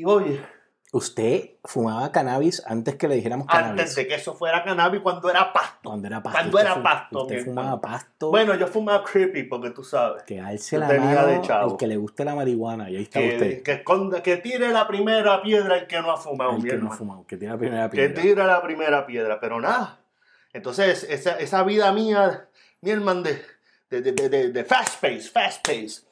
Y 0.00 0.04
oye, 0.04 0.40
Usted 0.92 1.56
fumaba 1.64 2.10
cannabis 2.12 2.62
antes 2.64 2.94
que 2.94 3.06
le 3.08 3.16
dijéramos 3.16 3.48
cannabis. 3.48 3.70
antes 3.80 3.94
de 3.96 4.06
que 4.06 4.14
eso 4.14 4.34
fuera 4.34 4.62
cannabis, 4.64 5.00
cuando 5.02 5.28
era 5.28 5.52
pasto. 5.52 5.90
Cuando 5.90 6.06
era 6.06 6.22
pasto. 6.22 6.38
Cuando 6.38 6.56
usted 6.56 6.66
era 6.66 6.74
fu- 6.76 6.82
pasto, 6.82 7.22
Usted 7.22 7.36
mi 7.38 7.42
fumaba 7.44 7.80
pasto. 7.80 8.30
Bueno, 8.30 8.54
yo 8.54 8.66
fumaba 8.68 9.04
creepy 9.04 9.42
porque 9.42 9.70
tú 9.70 9.82
sabes. 9.84 10.22
que 10.22 10.40
alce 10.40 10.78
la 10.78 10.86
mano 10.88 11.26
de 11.26 11.40
chavo. 11.42 11.72
el 11.72 11.76
que 11.76 11.86
le 11.88 11.96
guste 11.98 12.24
la 12.24 12.34
marihuana. 12.34 12.88
Y 12.88 12.96
ahí 12.96 13.02
está 13.02 13.18
Que, 13.18 13.28
usted. 13.34 13.62
que, 13.62 13.72
esconda- 13.72 14.22
que 14.22 14.36
tire 14.38 14.70
la 14.70 14.86
primera 14.88 15.42
piedra 15.42 15.76
el 15.76 15.86
que 15.86 16.00
no 16.00 16.12
ha 16.12 16.16
fumado, 16.16 16.56
el 16.56 16.64
que 16.64 16.76
no 16.76 16.90
ha 16.90 16.96
fumado. 16.96 17.26
Que 17.26 17.36
tiene 17.36 17.52
la 17.54 17.58
primera 17.58 17.90
que 17.90 17.96
piedra. 17.96 18.22
tira 18.22 18.46
la 18.46 18.62
primera 18.62 19.06
piedra, 19.06 19.38
pero 19.40 19.60
nada. 19.60 19.98
Entonces, 20.54 21.04
esa, 21.10 21.32
esa 21.38 21.62
vida 21.64 21.92
mía, 21.92 22.48
mi 22.80 22.90
hermano, 22.92 23.22
de, 23.22 23.42
de, 23.90 24.00
de- 24.12 24.28
de- 24.30 24.50
de 24.52 24.64
fast 24.64 25.00
pace, 25.00 25.22
fast 25.22 25.66
pace. 25.66 26.05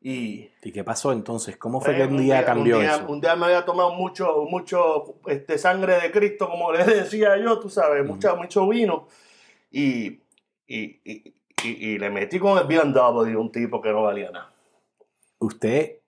Y 0.00 0.50
¿Y 0.62 0.70
qué 0.72 0.84
pasó 0.84 1.10
entonces? 1.12 1.56
¿Cómo 1.56 1.80
fue 1.80 1.94
eh, 1.94 1.96
que 1.96 2.04
un 2.04 2.18
día 2.18 2.44
cambió 2.44 2.76
un 2.76 2.82
día, 2.82 2.94
eso? 2.94 3.06
Un 3.08 3.20
día 3.20 3.34
me 3.34 3.46
había 3.46 3.64
tomado 3.64 3.92
mucho, 3.94 4.44
mucho 4.48 5.16
este, 5.26 5.58
sangre 5.58 6.00
de 6.00 6.10
Cristo, 6.12 6.48
como 6.48 6.72
le 6.72 6.84
decía 6.84 7.36
yo, 7.36 7.58
tú 7.58 7.68
sabes, 7.68 8.02
Ujú. 8.04 8.14
mucha- 8.14 8.34
mucho 8.36 8.68
vino. 8.68 9.08
Y, 9.70 10.20
y, 10.66 11.00
y, 11.04 11.34
y- 11.64 11.88
y 11.90 11.98
le 11.98 12.10
metí 12.10 12.38
con 12.38 12.56
el 12.58 12.64
BMW 12.66 13.36
un 13.40 13.50
tipo 13.50 13.80
que 13.82 13.90
no 13.90 14.02
valía 14.04 14.30
nada. 14.30 14.52
Usted 15.40 15.98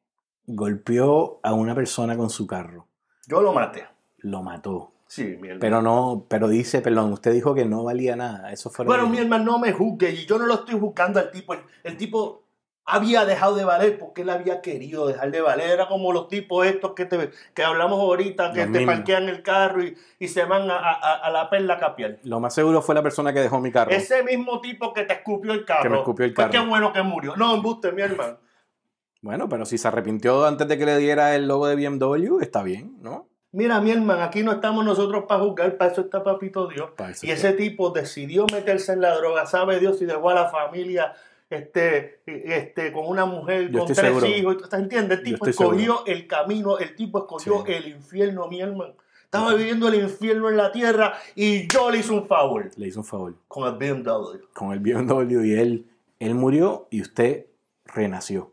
golpeó 0.47 1.41
a 1.43 1.53
una 1.55 1.75
persona 1.75 2.17
con 2.17 2.31
su 2.31 2.47
carro. 2.47 2.87
Yo 3.27 3.41
lo 3.41 3.53
maté. 3.53 3.85
Lo 4.19 4.43
mató. 4.43 4.93
Sí, 5.07 5.25
mi 5.25 5.49
hermano. 5.49 5.61
Pero 5.61 5.83
no, 5.83 6.27
pero 6.29 6.49
dice, 6.49 6.81
perdón, 6.83 7.13
usted 7.13 7.33
dijo 7.33 7.55
que 7.55 7.65
no 7.65 7.83
valía 7.85 8.15
nada. 8.15 8.53
Eso 8.53 8.71
fue 8.71 8.85
Bueno, 8.85 9.09
mi 9.09 9.19
hermano, 9.19 9.45
no 9.45 9.59
me 9.59 9.73
juzgue 9.73 10.11
y 10.11 10.27
yo 10.27 10.39
no 10.39 10.47
lo 10.47 10.55
estoy 10.55 10.79
juzgando 10.79 11.19
al 11.19 11.31
tipo. 11.33 11.55
El, 11.55 11.61
el 11.83 11.97
tipo 11.97 12.45
había 12.93 13.25
dejado 13.25 13.55
de 13.55 13.65
valer 13.65 13.99
porque 13.99 14.23
él 14.23 14.31
había 14.31 14.61
querido 14.61 15.07
dejar 15.07 15.31
de 15.31 15.41
valer. 15.41 15.71
Era 15.71 15.89
como 15.89 16.13
los 16.13 16.29
tipos 16.29 16.67
estos 16.67 16.93
que, 16.93 17.05
te, 17.07 17.31
que 17.55 17.63
hablamos 17.63 17.99
ahorita, 18.01 18.53
que 18.53 18.61
Los 18.65 18.73
te 18.73 18.79
mismos. 18.79 18.95
parquean 18.97 19.29
el 19.29 19.43
carro 19.43 19.83
y, 19.83 19.97
y 20.19 20.29
se 20.29 20.45
van 20.45 20.71
a, 20.71 20.77
a- 20.79 21.15
a 21.27 21.31
la 21.31 21.49
perla 21.51 21.75
a 21.75 21.79
capiar. 21.79 22.19
Lo 22.25 22.41
más 22.41 22.55
seguro 22.55 22.83
fue 22.83 22.95
la 22.95 23.03
persona 23.03 23.33
que 23.33 23.41
dejó 23.41 23.61
mi 23.61 23.71
carro. 23.73 23.91
Ese 23.91 24.23
mismo 24.23 24.61
tipo 24.61 24.93
que 24.93 25.05
te 25.05 25.15
escupió 25.15 25.53
el 25.53 25.65
carro. 25.65 25.83
Que 25.83 25.89
me 25.89 25.97
escupió 25.99 26.25
el 26.27 26.35
pues 26.35 26.49
carro. 26.49 26.63
qué 26.65 26.69
bueno 26.69 26.93
que 26.93 27.03
murió. 27.03 27.35
No, 27.37 27.55
embuste, 27.55 27.93
mi 27.93 28.03
hermano. 28.03 28.39
Bueno, 29.23 29.49
pero 29.49 29.65
si 29.67 29.77
se 29.77 29.87
arrepintió 29.89 30.47
antes 30.47 30.67
de 30.67 30.79
que 30.79 30.87
le 30.87 30.97
diera 30.97 31.35
el 31.35 31.47
logo 31.47 31.67
de 31.67 31.77
BMW, 31.77 32.41
está 32.41 32.63
bien, 32.63 32.97
¿no? 33.03 33.29
Mira, 33.53 33.81
mi 33.81 33.91
hermano, 33.91 34.23
aquí 34.23 34.45
no 34.45 34.53
estamos 34.53 34.85
nosotros 34.85 35.25
para 35.29 35.41
juzgar, 35.43 35.77
para 35.77 35.91
eso 35.91 36.03
está 36.03 36.23
papito 36.23 36.69
Dios. 36.69 36.91
Y 37.23 37.33
ese 37.33 37.53
tipo 37.53 37.91
decidió 37.91 38.47
meterse 38.51 38.93
en 38.93 39.01
la 39.01 39.15
droga, 39.17 39.45
sabe 39.45 39.81
Dios, 39.81 40.01
y 40.01 40.05
dejó 40.07 40.31
a 40.31 40.35
la 40.35 40.49
familia 40.49 41.13
este, 41.51 42.21
este, 42.27 42.93
con 42.93 43.07
una 43.09 43.25
mujer, 43.27 43.71
Yo 43.71 43.81
con 43.81 43.87
tres 43.89 43.99
seguro. 43.99 44.27
hijos. 44.27 44.69
¿Te 44.69 44.77
entiendes? 44.77 45.19
El 45.19 45.25
tipo 45.25 45.47
escogió 45.47 46.07
el 46.07 46.27
camino, 46.27 46.79
el 46.79 46.95
tipo 46.95 47.19
escogió 47.19 47.65
Sí. 47.67 47.73
el 47.73 47.89
infierno, 47.89 48.47
mi 48.49 48.61
hermano. 48.61 48.95
Estaba 49.25 49.55
viviendo 49.55 49.87
el 49.89 49.95
infierno 49.97 50.49
en 50.49 50.57
la 50.57 50.73
tierra 50.73 51.15
y 51.37 51.69
yo 51.69 51.91
le 51.91 51.99
hice 51.99 52.13
un 52.13 52.27
favor 52.27 52.69
Le 52.77 52.89
hizo 52.89 52.99
un 53.01 53.05
favor 53.05 53.35
con 53.47 53.69
el 53.69 53.75
BMW. 53.77 54.39
con 54.55 54.73
el 54.73 54.81
BMW 54.81 55.45
y 55.45 55.53
él, 55.55 55.87
él 56.19 56.35
murió 56.35 56.89
y 56.91 57.01
usted 57.01 57.47
renació. 57.85 58.53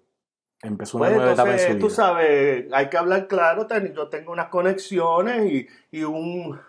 Empezó 0.61 0.97
una 0.97 1.07
Pues 1.07 1.17
nueva 1.17 1.33
etapa 1.33 1.51
en 1.53 1.59
su 1.59 1.65
entonces, 1.65 1.77
vida. 1.77 1.87
tú 1.87 1.93
sabes, 1.93 2.65
hay 2.73 2.89
que 2.89 2.97
hablar 2.97 3.27
claro, 3.27 3.67
yo 3.93 4.07
tengo 4.09 4.31
unas 4.31 4.49
conexiones 4.49 5.51
y, 5.51 5.67
y 5.91 6.03
un 6.03 6.59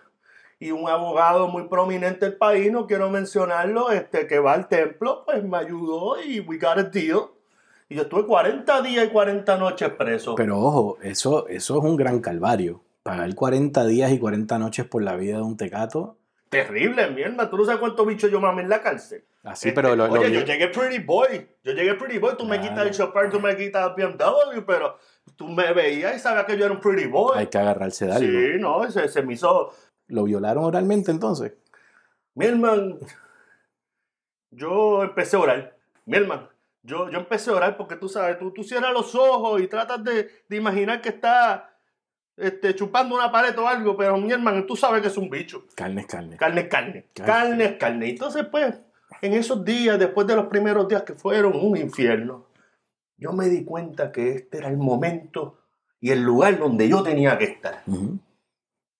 y 0.59 0.71
un 0.71 0.89
abogado 0.89 1.47
muy 1.47 1.67
prominente 1.69 2.25
del 2.25 2.35
país, 2.37 2.71
no 2.71 2.85
quiero 2.85 3.09
mencionarlo, 3.09 3.91
este, 3.91 4.27
que 4.27 4.39
va 4.39 4.53
al 4.53 4.67
templo, 4.67 5.23
pues 5.25 5.43
me 5.43 5.57
ayudó 5.57 6.21
y 6.21 6.39
we 6.41 6.57
got 6.57 6.77
a 6.77 6.83
deal. 6.83 7.27
Y 7.87 7.95
yo 7.95 8.03
estuve 8.03 8.25
40 8.25 8.81
días 8.81 9.05
y 9.05 9.09
40 9.09 9.57
noches 9.57 9.89
preso. 9.97 10.35
Pero 10.35 10.59
ojo, 10.59 10.97
eso, 11.01 11.47
eso 11.47 11.77
es 11.77 11.83
un 11.83 11.95
gran 11.95 12.19
calvario. 12.19 12.81
Pagar 13.03 13.33
40 13.33 13.85
días 13.85 14.11
y 14.11 14.19
40 14.19 14.59
noches 14.59 14.85
por 14.85 15.01
la 15.01 15.15
vida 15.15 15.37
de 15.37 15.43
un 15.43 15.57
tecato. 15.57 16.17
Terrible, 16.49 17.09
mierda. 17.11 17.49
Tú 17.49 17.57
no 17.57 17.65
sabes 17.65 17.79
cuántos 17.79 18.05
bichos 18.05 18.29
yo 18.29 18.39
mamé 18.41 18.63
en 18.63 18.69
la 18.69 18.81
cárcel. 18.81 19.23
Así, 19.43 19.71
pero 19.71 19.95
lo, 19.95 20.05
Oye, 20.11 20.29
lo- 20.29 20.39
yo 20.39 20.45
llegué 20.45 20.67
pretty 20.67 20.99
boy. 20.99 21.47
Yo 21.63 21.71
llegué 21.73 21.93
pretty 21.95 22.17
boy. 22.19 22.35
Tú 22.37 22.45
me 22.45 22.59
quitas 22.59 22.79
el 22.85 22.91
chopper, 22.91 23.29
tú 23.29 23.39
me 23.39 23.55
quitas 23.55 23.91
el 23.95 24.05
BMW, 24.05 24.61
pero 24.67 24.97
tú 25.35 25.47
me 25.47 25.71
veías 25.73 26.15
y 26.15 26.19
sabías 26.19 26.45
que 26.45 26.57
yo 26.57 26.65
era 26.65 26.73
un 26.73 26.81
pretty 26.81 27.05
boy. 27.05 27.37
hay 27.37 27.47
que 27.47 27.57
agarrarse 27.57 28.05
de 28.07 28.11
algo. 28.13 28.27
Sí, 28.27 28.47
no, 28.59 28.91
se, 28.91 29.07
se 29.07 29.21
me 29.23 29.33
hizo. 29.33 29.71
¿Lo 30.09 30.23
violaron 30.25 30.63
oralmente 30.65 31.11
entonces? 31.11 31.53
Mi 32.35 32.45
hermano, 32.45 32.97
yo 34.51 35.03
empecé 35.03 35.37
a 35.37 35.39
orar. 35.39 35.77
Mi 36.05 36.17
hermano, 36.17 36.49
yo, 36.83 37.09
yo 37.09 37.19
empecé 37.19 37.51
a 37.51 37.53
orar 37.53 37.77
porque 37.77 37.95
tú 37.95 38.09
sabes, 38.09 38.37
tú, 38.39 38.51
tú 38.51 38.63
cierras 38.63 38.93
los 38.93 39.15
ojos 39.15 39.61
y 39.61 39.67
tratas 39.67 40.03
de, 40.03 40.29
de 40.47 40.57
imaginar 40.57 41.01
que 41.01 41.09
estás 41.09 41.61
este, 42.35 42.73
chupando 42.73 43.15
una 43.15 43.31
pared 43.31 43.57
o 43.59 43.67
algo, 43.67 43.95
pero 43.97 44.17
mi 44.17 44.31
hermano, 44.31 44.65
tú 44.65 44.75
sabes 44.75 45.01
que 45.01 45.09
es 45.09 45.17
un 45.17 45.29
bicho. 45.29 45.65
Carne 45.75 46.01
es 46.01 46.07
carne. 46.07 46.37
Carne 46.37 46.61
es 46.61 46.67
carne. 46.67 47.05
Carne. 47.13 47.31
Carne 47.31 47.65
es 47.65 47.73
carne. 47.77 48.09
Entonces, 48.09 48.45
pues, 48.49 48.79
en 49.21 49.33
esos 49.33 49.63
días, 49.63 49.99
después 49.99 50.25
de 50.25 50.35
los 50.35 50.47
primeros 50.47 50.87
días 50.87 51.03
que 51.03 51.13
fueron 51.13 51.53
un 51.55 51.77
infierno, 51.77 52.45
yo 53.17 53.33
me 53.33 53.49
di 53.49 53.65
cuenta 53.65 54.11
que 54.11 54.31
este 54.31 54.57
era 54.57 54.69
el 54.69 54.77
momento 54.77 55.59
y 55.99 56.11
el 56.11 56.21
lugar 56.21 56.57
donde 56.57 56.87
yo 56.87 57.03
tenía 57.03 57.37
que 57.37 57.43
estar. 57.45 57.83
Ujú. 57.85 58.17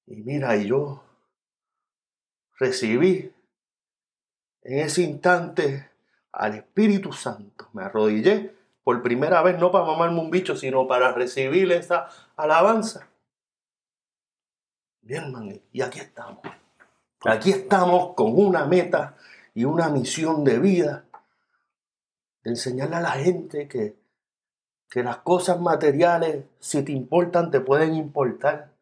Y 0.10 0.24
mira, 0.24 0.58
y 0.58 0.68
yo 0.68 1.04
recibí 2.58 3.32
en 4.64 4.80
ese 4.80 5.04
instante 5.04 5.92
al 6.32 6.56
Espíritu 6.56 7.14
Santo. 7.14 7.70
Me 7.74 7.84
arrodillé 7.84 8.56
por 8.84 9.04
primera 9.04 9.44
vez, 9.44 9.60
no 9.60 9.72
para 9.72 9.86
mamarme 9.86 10.20
un 10.20 10.32
bicho, 10.32 10.56
sino 10.56 10.88
para 10.88 11.12
recibir 11.12 11.72
esa 11.72 12.08
alabanza. 12.36 13.08
Bien, 15.02 15.32
man, 15.32 15.62
y 15.72 15.82
aquí 15.82 16.00
estamos. 16.00 16.40
Aquí 17.26 17.52
estamos 17.52 18.16
con 18.16 18.34
una 18.36 18.66
meta 18.66 19.16
y 19.54 19.66
una 19.66 19.90
misión 19.90 20.44
de 20.44 20.58
vida 20.58 21.06
de 22.42 22.50
enseñarle 22.50 22.96
a 22.96 23.02
la 23.02 23.12
gente 23.12 23.68
que, 23.68 23.96
que 24.90 25.04
las 25.04 25.18
cosas 25.18 25.60
materiales, 25.60 26.46
si 26.60 26.82
te 26.82 26.94
importan, 26.94 27.52
te 27.52 27.60
pueden 27.60 27.94
importar. 27.94 28.79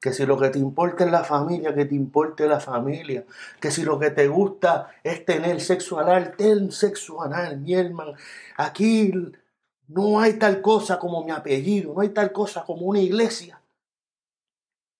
Que 0.00 0.12
si 0.12 0.24
lo 0.24 0.38
que 0.38 0.48
te 0.48 0.58
importa 0.58 1.04
es 1.04 1.10
la 1.10 1.24
familia, 1.24 1.74
que 1.74 1.84
te 1.84 1.94
importe 1.94 2.46
la 2.46 2.58
familia. 2.58 3.24
Que 3.60 3.70
si 3.70 3.82
lo 3.82 3.98
que 3.98 4.10
te 4.10 4.28
gusta 4.28 4.90
es 5.04 5.24
tener 5.24 5.60
sexo 5.60 5.98
anal, 5.98 6.34
ten 6.36 6.72
sexo 6.72 7.22
anal, 7.22 7.60
mi 7.60 7.74
hermano. 7.74 8.14
Aquí 8.56 9.12
no 9.88 10.20
hay 10.20 10.34
tal 10.34 10.62
cosa 10.62 10.98
como 10.98 11.22
mi 11.22 11.32
apellido, 11.32 11.92
no 11.94 12.00
hay 12.00 12.10
tal 12.10 12.32
cosa 12.32 12.64
como 12.64 12.86
una 12.86 13.00
iglesia 13.00 13.60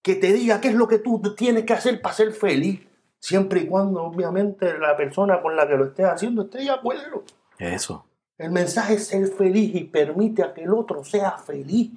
que 0.02 0.14
te 0.14 0.33
diga 0.33 0.61
qué 0.61 0.69
es 0.69 0.75
lo 0.75 0.88
que 0.88 0.99
tú 0.99 1.21
tienes 1.37 1.64
que 1.64 1.73
hacer 1.73 2.00
para 2.00 2.14
ser 2.14 2.33
feliz. 2.33 2.80
Siempre 3.19 3.61
y 3.61 3.66
cuando, 3.66 4.02
obviamente, 4.02 4.78
la 4.78 4.97
persona 4.97 5.42
con 5.42 5.54
la 5.54 5.69
que 5.69 5.76
lo 5.76 5.87
estés 5.87 6.07
haciendo 6.07 6.42
esté 6.42 6.61
de 6.61 6.71
acuerdo. 6.71 7.25
Eso. 7.59 8.07
El 8.38 8.50
mensaje 8.50 8.95
es 8.95 9.09
ser 9.09 9.28
feliz 9.28 9.75
y 9.75 9.85
permite 9.85 10.42
a 10.42 10.54
que 10.54 10.62
el 10.62 10.73
otro 10.73 11.04
sea 11.04 11.33
feliz. 11.33 11.90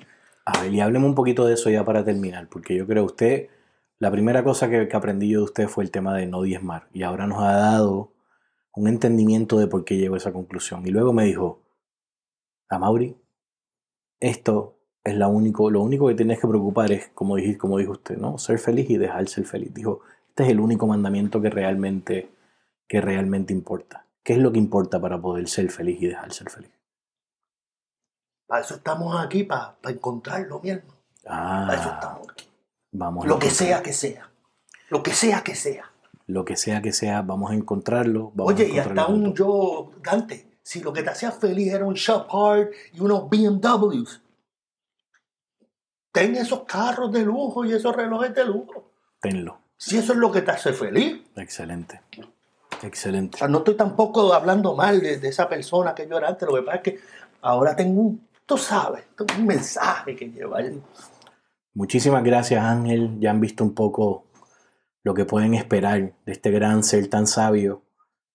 A 0.45 0.61
ver, 0.61 0.73
y 0.73 0.81
hábleme 0.81 1.05
un 1.05 1.15
poquito 1.15 1.45
de 1.45 1.53
eso 1.53 1.69
ya 1.69 1.85
para 1.85 2.03
terminar, 2.03 2.47
porque 2.49 2.75
yo 2.75 2.85
creo 2.85 3.05
que 3.05 3.11
usted, 3.11 3.49
la 3.99 4.11
primera 4.11 4.43
cosa 4.43 4.69
que, 4.69 4.87
que 4.87 4.97
aprendí 4.97 5.29
yo 5.29 5.39
de 5.39 5.45
usted 5.45 5.67
fue 5.67 5.83
el 5.83 5.91
tema 5.91 6.13
de 6.15 6.27
no 6.27 6.41
diezmar, 6.41 6.87
y 6.93 7.03
ahora 7.03 7.27
nos 7.27 7.41
ha 7.41 7.53
dado 7.53 8.11
un 8.75 8.87
entendimiento 8.87 9.57
de 9.59 9.67
por 9.67 9.85
qué 9.85 9.97
llegó 9.97 10.15
a 10.15 10.17
esa 10.17 10.33
conclusión. 10.33 10.85
Y 10.87 10.91
luego 10.91 11.13
me 11.13 11.25
dijo, 11.25 11.61
a 12.69 12.79
Mauri, 12.79 13.15
esto 14.19 14.77
es 15.03 15.15
la 15.15 15.27
único, 15.27 15.69
lo 15.69 15.81
único 15.81 16.07
que 16.07 16.15
tienes 16.15 16.39
que 16.39 16.47
preocupar 16.47 16.91
es, 16.91 17.09
como, 17.09 17.35
dije, 17.35 17.57
como 17.57 17.77
dijo 17.77 17.91
usted, 17.91 18.17
¿no? 18.17 18.37
Ser 18.37 18.57
feliz 18.57 18.89
y 18.89 18.97
dejar 18.97 19.27
ser 19.27 19.45
feliz. 19.45 19.73
Dijo, 19.73 20.01
este 20.29 20.43
es 20.43 20.49
el 20.49 20.59
único 20.59 20.87
mandamiento 20.87 21.41
que 21.41 21.49
realmente, 21.49 22.29
que 22.87 23.01
realmente 23.01 23.53
importa. 23.53 24.07
¿Qué 24.23 24.33
es 24.33 24.39
lo 24.39 24.51
que 24.51 24.59
importa 24.59 24.99
para 24.99 25.21
poder 25.21 25.47
ser 25.47 25.69
feliz 25.69 26.01
y 26.01 26.07
dejar 26.07 26.31
ser 26.33 26.49
feliz? 26.49 26.71
Para 28.53 28.65
eso 28.65 28.75
estamos 28.75 29.19
aquí, 29.19 29.45
para, 29.45 29.75
para 29.81 29.95
encontrarlo, 29.95 30.59
mi 30.61 30.69
hermano. 30.69 30.93
Para 31.23 31.73
eso 31.73 31.89
Ah, 31.89 31.93
estamos 31.99 32.27
aquí. 32.29 32.47
vamos 32.91 33.25
a 33.25 33.27
Lo 33.27 33.39
que 33.39 33.49
sea 33.49 33.81
que 33.81 33.93
sea. 33.93 34.29
Lo 34.89 35.01
que 35.01 35.11
sea 35.11 35.41
que 35.43 35.55
sea. 35.55 35.91
lo 36.27 36.45
que 36.45 36.55
sea 36.55 36.79
que 36.79 36.91
sea, 36.93 37.23
vamos 37.23 37.49
a 37.49 37.55
encontrarlo. 37.55 38.31
Vamos 38.35 38.53
a 38.53 38.55
Oye, 38.55 38.67
y 38.67 38.77
encontrarlo 38.77 39.01
hasta 39.01 39.11
un 39.11 39.33
yo, 39.33 39.91
Dante, 40.03 40.51
si 40.61 40.81
lo 40.81 40.93
que 40.93 41.01
te 41.01 41.09
hacía 41.09 41.31
feliz 41.31 41.73
era 41.73 41.83
un 41.83 41.95
Shepard 41.95 42.67
y 42.93 42.99
unos 42.99 43.27
BMWs, 43.27 44.21
ten 46.11 46.35
esos 46.35 46.61
carros 46.65 47.11
de 47.11 47.23
lujo 47.23 47.65
y 47.65 47.73
esos 47.73 47.95
relojes 47.95 48.35
de 48.35 48.45
lujo. 48.45 48.91
Tenlo. 49.19 49.61
Si 49.77 49.97
eso 49.97 50.13
es 50.13 50.19
lo 50.19 50.31
que 50.31 50.43
te 50.43 50.51
hace 50.51 50.73
feliz. 50.73 51.23
Excelente. 51.37 52.01
O 52.21 52.85
Excelente. 52.85 53.39
sea, 53.39 53.47
no 53.47 53.57
estoy 53.57 53.73
tampoco 53.73 54.31
hablando 54.31 54.75
mal 54.75 55.01
de, 55.01 55.17
de 55.17 55.27
esa 55.29 55.49
persona 55.49 55.95
que 55.95 56.07
yo 56.07 56.19
era 56.19 56.27
antes. 56.27 56.47
Lo 56.47 56.53
que 56.53 56.61
pasa 56.61 56.77
es 56.77 56.83
que 56.83 56.99
ahora 57.41 57.75
tengo 57.75 57.99
un, 57.99 58.27
tú 58.45 58.57
sabes, 58.57 59.03
tengo 59.15 59.33
un 59.37 59.47
mensaje 59.47 60.15
que 60.15 60.29
llevar. 60.29 60.65
Muchísimas 61.73 62.23
gracias, 62.23 62.63
Ángel. 62.63 63.19
Ya 63.19 63.31
han 63.31 63.41
visto 63.41 63.63
un 63.63 63.73
poco 63.73 64.25
lo 65.03 65.13
que 65.13 65.25
pueden 65.25 65.53
esperar 65.53 66.13
de 66.25 66.31
este 66.31 66.51
gran 66.51 66.83
ser 66.83 67.07
tan 67.07 67.27
sabio 67.27 67.83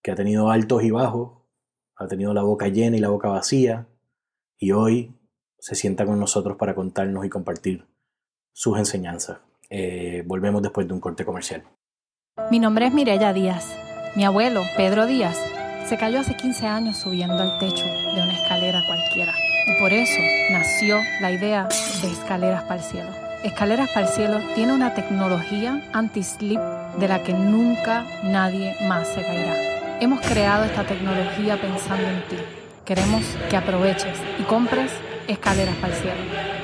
que 0.01 0.11
ha 0.11 0.15
tenido 0.15 0.49
altos 0.49 0.83
y 0.83 0.91
bajos, 0.91 1.31
ha 1.95 2.07
tenido 2.07 2.33
la 2.33 2.43
boca 2.43 2.67
llena 2.67 2.97
y 2.97 2.99
la 2.99 3.09
boca 3.09 3.27
vacía, 3.27 3.87
y 4.57 4.71
hoy 4.71 5.15
se 5.57 5.75
sienta 5.75 6.05
con 6.05 6.19
nosotros 6.19 6.57
para 6.57 6.75
contarnos 6.75 7.25
y 7.25 7.29
compartir 7.29 7.85
sus 8.53 8.77
enseñanzas. 8.77 9.39
Eh, 9.69 10.23
volvemos 10.25 10.61
después 10.61 10.87
de 10.87 10.93
un 10.93 10.99
corte 10.99 11.25
comercial. 11.25 11.63
Mi 12.51 12.59
nombre 12.59 12.87
es 12.87 12.93
Mirella 12.93 13.33
Díaz. 13.33 13.75
Mi 14.15 14.23
abuelo, 14.23 14.61
Pedro 14.77 15.05
Díaz, 15.05 15.37
se 15.85 15.97
cayó 15.97 16.19
hace 16.19 16.35
15 16.35 16.65
años 16.65 16.97
subiendo 16.97 17.37
al 17.37 17.59
techo 17.59 17.85
de 17.85 18.21
una 18.21 18.33
escalera 18.33 18.81
cualquiera. 18.87 19.33
Y 19.67 19.73
por 19.79 19.93
eso 19.93 20.19
nació 20.51 20.99
la 21.21 21.31
idea 21.31 21.69
de 22.01 22.11
Escaleras 22.11 22.63
para 22.63 22.81
el 22.81 22.83
Cielo. 22.83 23.09
Escaleras 23.43 23.89
para 23.89 24.07
el 24.07 24.13
Cielo 24.13 24.39
tiene 24.55 24.73
una 24.73 24.93
tecnología 24.93 25.81
anti-slip 25.93 26.59
de 26.99 27.07
la 27.07 27.23
que 27.23 27.31
nunca 27.33 28.05
nadie 28.23 28.75
más 28.87 29.07
se 29.07 29.21
caerá. 29.21 29.55
Hemos 30.01 30.19
creado 30.21 30.65
esta 30.65 30.85
tecnología 30.85 31.59
pensando 31.59 32.07
en 32.07 32.21
ti. 32.27 32.35
Queremos 32.85 33.23
que 33.49 33.57
aproveches 33.57 34.17
y 34.39 34.43
compres 34.43 34.91
Escaleras 35.27 35.75
para 35.75 35.93
el 35.93 36.01
Cielo. 36.01 36.15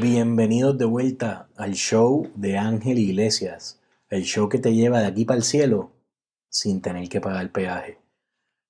Bienvenidos 0.01 0.77
de 0.77 0.85
vuelta 0.85 1.47
al 1.55 1.73
show 1.73 2.29
de 2.35 2.57
Ángel 2.57 2.99
Iglesias, 2.99 3.79
el 4.09 4.23
show 4.23 4.49
que 4.49 4.59
te 4.59 4.73
lleva 4.73 4.99
de 4.99 5.07
aquí 5.07 5.23
para 5.23 5.37
el 5.37 5.43
cielo 5.43 5.92
sin 6.53 6.81
tener 6.81 7.09
que 7.09 7.19
pagar 7.19 7.51
peaje. 7.51 7.97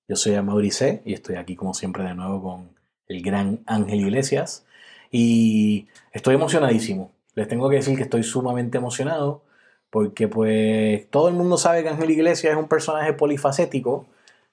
Yo 0.07 0.15
soy 0.15 0.41
Maurice 0.41 1.01
y 1.05 1.13
estoy 1.13 1.35
aquí 1.35 1.55
como 1.55 1.73
siempre 1.73 2.03
de 2.03 2.15
nuevo 2.15 2.41
con 2.41 2.69
el 3.07 3.21
gran 3.21 3.59
Ángel 3.65 3.99
Iglesias 3.99 4.65
y 5.11 5.87
estoy 6.13 6.35
emocionadísimo. 6.35 7.11
Les 7.35 7.47
tengo 7.47 7.69
que 7.69 7.77
decir 7.77 7.97
que 7.97 8.03
estoy 8.03 8.23
sumamente 8.23 8.77
emocionado 8.77 9.43
porque 9.89 10.27
pues 10.29 11.09
todo 11.09 11.27
el 11.27 11.35
mundo 11.35 11.57
sabe 11.57 11.83
que 11.83 11.89
Ángel 11.89 12.11
Iglesias 12.11 12.53
es 12.53 12.57
un 12.57 12.69
personaje 12.69 13.13
polifacético, 13.13 14.05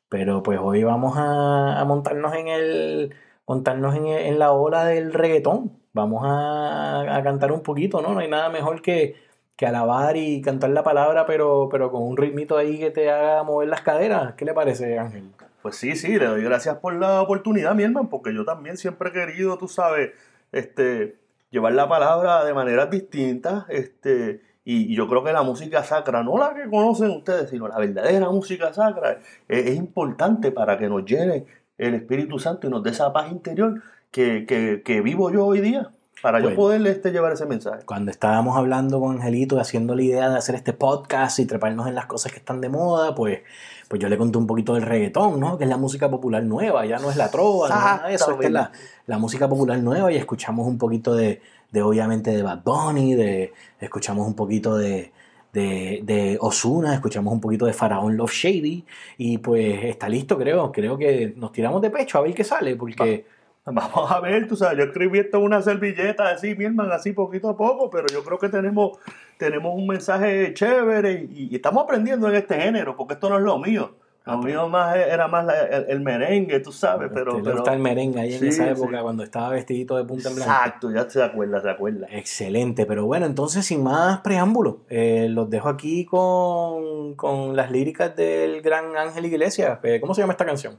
pero 0.09 0.43
pues 0.43 0.59
hoy 0.61 0.83
vamos 0.83 1.17
a, 1.17 1.81
a 1.81 1.85
montarnos 1.85 2.35
en 2.35 2.49
el 2.49 3.15
montarnos 3.47 3.95
en, 3.97 4.07
en 4.09 4.39
la 4.41 4.53
ola 4.53 4.85
del 4.85 5.13
reggaetón. 5.13 5.79
Vamos 5.93 6.23
a, 6.25 7.17
a 7.17 7.23
cantar 7.23 7.53
un 7.53 7.63
poquito, 7.63 8.03
¿no? 8.03 8.13
No 8.13 8.21
hay 8.21 8.29
nada 8.29 8.49
mejor 8.49 8.83
que, 8.83 9.17
que 9.61 9.67
alabar 9.67 10.17
y 10.17 10.41
cantar 10.41 10.71
la 10.71 10.83
palabra, 10.83 11.27
pero, 11.27 11.69
pero 11.71 11.91
con 11.91 12.03
un 12.03 12.17
ritmito 12.17 12.57
ahí 12.57 12.79
que 12.79 12.91
te 12.91 13.11
haga 13.11 13.43
mover 13.43 13.69
las 13.69 13.83
caderas. 13.83 14.33
¿Qué 14.33 14.47
le 14.47 14.55
parece, 14.55 14.99
Ángel? 14.99 15.25
Pues 15.61 15.77
sí, 15.77 15.97
sí, 15.97 16.19
le 16.19 16.25
doy 16.25 16.43
gracias 16.43 16.79
por 16.79 16.95
la 16.95 17.21
oportunidad, 17.21 17.75
mi 17.75 17.83
hermano, 17.83 18.09
porque 18.09 18.35
yo 18.35 18.47
también 18.47 18.79
siempre 18.79 19.11
he 19.11 19.13
querido, 19.13 19.59
tú 19.59 19.69
sabes, 19.69 20.13
este, 20.51 21.19
llevar 21.51 21.75
la 21.75 21.87
palabra 21.87 22.43
de 22.47 22.55
maneras 22.55 22.89
distintas, 22.89 23.67
este, 23.69 24.41
y, 24.65 24.95
yo 24.97 25.07
creo 25.09 25.23
que 25.23 25.33
la 25.35 25.43
música 25.43 25.85
sacra, 25.85 26.23
no 26.23 26.39
la 26.39 26.55
que 26.55 26.67
conocen 26.71 27.11
ustedes, 27.11 27.51
sino 27.51 27.69
la 27.69 27.77
verdadera 27.77 28.31
música 28.31 28.73
sacra, 28.73 29.19
es, 29.47 29.67
es 29.67 29.77
importante 29.77 30.53
para 30.53 30.79
que 30.79 30.89
nos 30.89 31.05
llene 31.05 31.45
el 31.77 31.97
Espíritu 31.97 32.39
Santo 32.39 32.67
y 32.67 32.71
nos 32.71 32.83
dé 32.83 32.93
esa 32.93 33.13
paz 33.13 33.31
interior 33.31 33.83
que, 34.11 34.47
que, 34.47 34.81
que 34.83 35.03
vivo 35.03 35.31
yo 35.31 35.45
hoy 35.45 35.61
día. 35.61 35.91
Para 36.23 36.41
yo 36.41 36.55
poder 36.55 36.87
este, 36.87 37.11
llevar 37.11 37.33
ese 37.33 37.47
mensaje. 37.47 37.85
Cuando 37.85 38.11
estábamos 38.11 38.57
hablando 38.57 39.01
con 39.01 39.17
Angelito, 39.17 39.59
haciendo 39.59 39.95
la 39.95 40.03
idea 40.03 40.29
de 40.29 40.37
hacer 40.37 40.55
este 40.55 40.73
podcast 40.73 41.39
y 41.39 41.47
treparnos 41.47 41.87
en 41.87 41.95
las 41.95 42.07
cosas 42.07 42.33
que 42.33 42.39
están 42.39 42.61
de 42.61 42.69
moda, 42.69 43.15
pues, 43.15 43.41
pues 43.89 44.01
yo 44.01 44.09
le 44.09 44.19
conté 44.19 44.39
un 44.39 44.47
poquito 44.47 44.75
del 44.75 44.83
reggaetón, 44.83 45.41
¿no? 45.41 45.57
Que 45.57 45.65
es 45.65 45.71
la 45.71 45.77
música 45.77 46.11
popular 46.11 46.43
nueva, 46.43 46.85
ya 46.87 46.99
no 46.99 47.11
es 47.11 47.17
la 47.17 47.31
trova, 47.31 47.69
no 47.69 47.75
es 47.75 47.81
nada 47.81 48.09
de 48.09 48.15
eso, 48.15 48.41
es 48.41 48.51
la, 48.51 48.73
la 49.07 49.19
música 49.19 49.49
popular 49.49 49.79
nueva 49.79 50.13
y 50.13 50.17
escuchamos 50.17 50.67
un 50.67 50.79
poquito 50.79 51.15
de, 51.15 51.41
de 51.71 51.83
obviamente, 51.83 52.31
de 52.31 52.43
Bad 52.43 52.63
Bunny, 52.65 53.15
de, 53.15 53.53
escuchamos 53.81 54.27
un 54.27 54.35
poquito 54.35 54.77
de, 54.77 55.13
de, 55.53 56.01
de 56.05 56.39
Ozuna, 56.41 56.95
escuchamos 56.95 57.33
un 57.33 57.41
poquito 57.41 57.67
de 57.67 57.73
Faraón 57.73 58.17
Love 58.17 58.33
Shady 58.33 58.85
y 59.19 59.39
pues 59.39 59.85
está 59.85 60.09
listo, 60.09 60.37
creo, 60.37 60.71
creo 60.71 60.99
que 60.99 61.33
nos 61.37 61.53
tiramos 61.53 61.81
de 61.81 61.91
pecho 61.91 62.19
a 62.19 62.23
ver 62.23 62.35
qué 62.35 62.45
sale, 62.45 62.77
porque... 62.77 63.40
Vamos 63.67 64.11
a 64.11 64.21
ver, 64.21 64.49
tú 64.49 64.57
sabes, 64.57 64.79
yo 64.79 64.85
escribí 64.85 65.19
esto 65.19 65.37
en 65.39 65.45
una 65.45 65.61
servilleta 65.63 66.31
así, 66.31 66.55
mi 66.55 66.65
hermano, 66.65 66.93
así 66.93 67.13
poquito 67.13 67.49
a 67.51 67.57
poco, 67.57 67.91
pero 67.91 68.07
yo 68.13 68.25
creo 68.25 68.39
que 68.39 68.49
tenemos, 68.49 68.99
tenemos 69.39 69.75
un 69.75 69.87
mensaje 69.87 70.53
chévere 70.55 71.29
y, 71.31 71.49
y 71.53 71.55
estamos 71.57 71.85
aprendiendo 71.85 72.29
en 72.29 72.37
este 72.37 72.55
género, 72.61 72.97
porque 72.97 73.15
esto 73.15 73.29
no 73.29 73.37
es 73.39 73.43
lo 73.45 73.59
mío. 73.59 73.93
Lo 74.27 74.39
mío 74.39 74.69
más 74.69 74.95
era 74.97 75.27
más 75.29 75.45
la- 75.47 75.59
el, 75.63 75.87
el 75.89 76.01
merengue, 76.01 76.61
tú 76.61 76.71
sabes, 76.73 77.11
pero... 77.13 77.33
Este, 77.33 77.43
pero 77.43 77.57
gusta 77.57 77.73
el 77.73 77.81
merengue 77.81 78.21
ahí 78.21 78.35
en 78.35 78.47
esa 78.47 78.65
sí. 78.65 78.71
época 78.71 79.03
cuando 79.03 79.25
estaba 79.25 79.49
vestidito 79.49 79.97
de 79.97 80.05
punta 80.05 80.29
en 80.29 80.37
blanco. 80.37 80.51
Exacto, 80.53 80.91
ya 80.93 81.09
se 81.11 81.23
acuerda, 81.23 81.61
se 81.63 81.71
acuerda. 81.71 82.07
Excelente, 82.11 82.87
pero 82.87 83.07
bueno, 83.07 83.27
entonces 83.27 83.65
sin 83.67 83.83
más 83.83 84.21
preámbulos, 84.21 84.77
eh, 84.89 85.27
los 85.31 85.49
dejo 85.51 85.69
aquí 85.69 86.05
con, 86.05 87.15
con 87.15 87.57
las 87.57 87.71
líricas 87.71 88.15
del 88.15 88.61
gran 88.63 88.97
Ángel 88.97 89.25
Iglesias. 89.25 89.79
Eh, 89.83 90.01
¿Cómo 90.01 90.15
se 90.15 90.21
llama 90.21 90.35
esta 90.35 90.47
canción? 90.47 90.77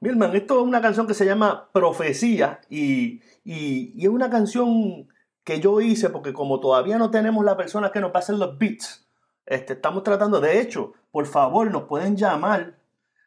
Milman, 0.00 0.34
esto 0.34 0.60
es 0.60 0.66
una 0.66 0.80
canción 0.80 1.06
que 1.06 1.12
se 1.14 1.26
llama 1.26 1.68
Profecía 1.72 2.60
y, 2.70 3.20
y- 3.44 3.92
es 4.02 4.08
una 4.08 4.30
canción 4.30 5.08
que 5.44 5.60
yo 5.60 5.80
hice 5.82 6.08
porque 6.08 6.32
como 6.32 6.58
todavía 6.58 6.96
no 6.96 7.10
tenemos 7.10 7.44
la 7.44 7.56
persona 7.56 7.92
que 7.92 8.00
nos 8.00 8.10
pasen 8.10 8.38
los 8.38 8.58
beats, 8.58 9.06
este, 9.44 9.74
estamos 9.74 10.02
tratando, 10.02 10.40
de 10.40 10.60
hecho, 10.60 10.94
por 11.10 11.26
favor, 11.26 11.70
nos 11.70 11.82
pueden 11.84 12.16
llamar 12.16 12.76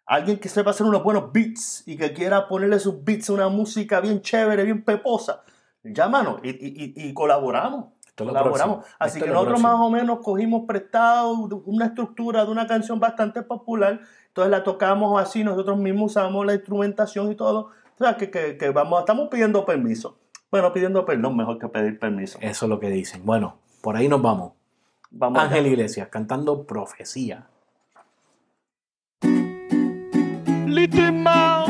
alguien 0.06 0.40
que 0.40 0.50
sepa 0.50 0.72
hacer 0.72 0.88
unos 0.88 1.04
buenos 1.04 1.32
beats 1.32 1.84
y 1.88 1.96
que 1.96 2.12
quiera 2.14 2.48
ponerle 2.48 2.80
sus 2.80 3.04
beats 3.04 3.30
a 3.30 3.34
una 3.34 3.50
música 3.50 4.00
bien 4.02 4.22
chévere, 4.22 4.64
bien 4.64 4.84
peposa. 4.84 5.44
Llámanos 5.84 6.40
y- 6.44 6.94
y 6.96 7.14
colaboramos. 7.14 7.88
Esto 8.16 8.26
colaboramos. 8.28 8.86
Así 9.00 9.18
Esto 9.18 9.26
que 9.26 9.32
nosotros 9.32 9.60
próximo. 9.62 9.78
más 9.78 9.88
o 9.88 9.90
menos 9.90 10.20
cogimos 10.20 10.64
prestado 10.68 11.34
una 11.66 11.86
estructura 11.88 12.46
de 12.46 12.52
una 12.52 12.68
canción 12.68 13.00
bastante 13.00 13.42
popular, 13.42 14.02
entonces 14.28 14.52
la 14.52 14.64
tocamos 14.64 15.20
así, 15.20 15.44
nosotros 15.44 15.78
mismos 15.80 16.12
usamos 16.12 16.46
la 16.46 16.54
instrumentación 16.54 17.32
y 17.32 17.36
todo. 17.36 17.70
O 18.00 18.04
sea, 18.04 18.16
que, 18.18 18.30
que- 18.30 18.58
que 18.58 18.70
vamos, 18.70 19.00
estamos 19.00 19.30
pidiendo 19.30 19.66
permiso. 19.66 20.18
Bueno, 20.52 20.72
pidiendo 20.72 21.04
perdón, 21.06 21.36
mejor 21.36 21.58
que 21.58 21.68
pedir 21.68 21.98
permiso. 21.98 22.38
Eso 22.42 22.66
es 22.66 22.70
lo 22.70 22.80
que 22.80 22.90
dicen. 22.92 23.26
Bueno, 23.26 23.58
por 23.82 23.96
ahí 23.96 24.08
nos 24.08 24.22
vamos. 24.22 24.52
Vamos. 25.10 25.40
Ángel 25.42 25.66
Iglesias 25.68 26.08
cantando 26.10 26.64
Profecía. 26.66 27.48
Little 30.68 31.12
Mao, 31.12 31.66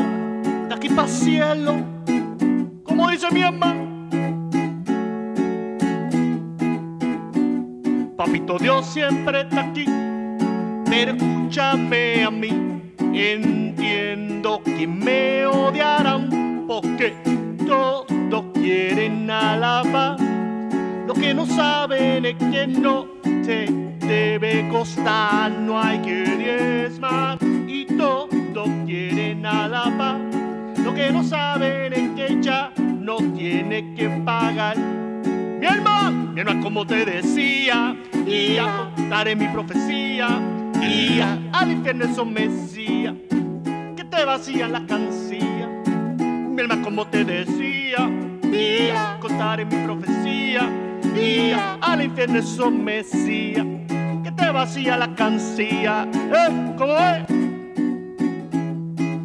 de 0.67 0.73
aquí 0.75 0.89
para 0.89 1.07
cielo, 1.07 1.75
como 2.83 3.09
dice 3.09 3.29
mi 3.31 3.41
hermano. 3.43 3.92
Papito 8.25 8.57
Dios 8.57 8.85
siempre 8.85 9.41
está 9.41 9.63
aquí, 9.63 9.83
pero 10.85 11.11
escúchame 11.11 12.23
a 12.23 12.31
mí. 12.31 12.81
Entiendo 13.13 14.61
que 14.63 14.87
me 14.87 15.45
odiarán 15.45 16.63
porque 16.65 17.13
todos 17.67 18.45
quieren 18.53 19.29
alabar. 19.29 20.15
Lo 21.05 21.13
que 21.13 21.33
no 21.33 21.45
saben 21.45 22.23
es 22.23 22.35
que 22.35 22.65
no 22.65 23.07
te 23.45 23.65
debe 23.99 24.69
costar, 24.69 25.51
no 25.51 25.81
hay 25.81 25.99
que 25.99 26.23
diezmar 26.23 27.37
y 27.67 27.83
todos 27.87 28.69
quieren 28.85 29.45
alabar. 29.45 30.17
Lo 30.77 30.93
que 30.93 31.11
no 31.11 31.25
saben 31.25 31.91
es 31.91 32.09
que 32.11 32.37
ya 32.41 32.71
no 32.77 33.17
tiene 33.35 33.93
que 33.95 34.07
pagar. 34.23 34.77
Mi 34.77 35.65
hermano, 35.65 36.31
mi 36.33 36.39
hermano, 36.39 36.61
como 36.61 36.85
te 36.87 37.05
decía, 37.05 37.95
y 38.27 38.57
a 38.57 38.91
contaré 38.95 39.35
mi 39.35 39.47
profecía, 39.47 40.27
y 40.81 41.19
a- 41.19 41.39
al 41.53 41.71
infierno 41.71 42.05
eso 42.05 42.25
mesía, 42.25 43.15
que 43.95 44.03
te 44.03 44.25
vacían 44.25 44.71
la 44.71 44.85
cancilla. 44.85 45.69
Mi 46.17 46.61
hermano, 46.61 46.83
como 46.83 47.05
te 47.07 47.23
decía, 47.23 48.09
y 48.51 48.89
a 48.95 49.17
contaré 49.19 49.65
mi 49.65 49.77
profecía, 49.85 50.69
y 51.15 51.51
a- 51.51 51.75
al 51.81 52.03
infierno 52.03 52.39
eso 52.39 52.69
mesía, 52.71 53.65
que 54.23 54.31
te 54.31 54.51
vacía 54.51 54.97
la 54.97 55.13
cancilla. 55.15 56.03
¿Eh? 56.13 56.73
¿Cómo 56.77 56.93
es? 56.97 57.27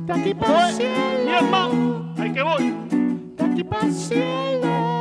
De 0.07 0.13
aquí 0.13 0.33
¿Cómo 0.33 0.41
para 0.47 0.69
el 0.69 0.75
Mi 0.75 0.83
cielo, 0.83 1.39
hermano, 1.39 2.15
ahí 2.19 2.33
que 2.33 2.43
voy. 2.43 2.75
de 3.37 3.45
aquí 3.45 3.65
para 3.65 3.87
el 3.87 3.93
cielo 3.93 4.98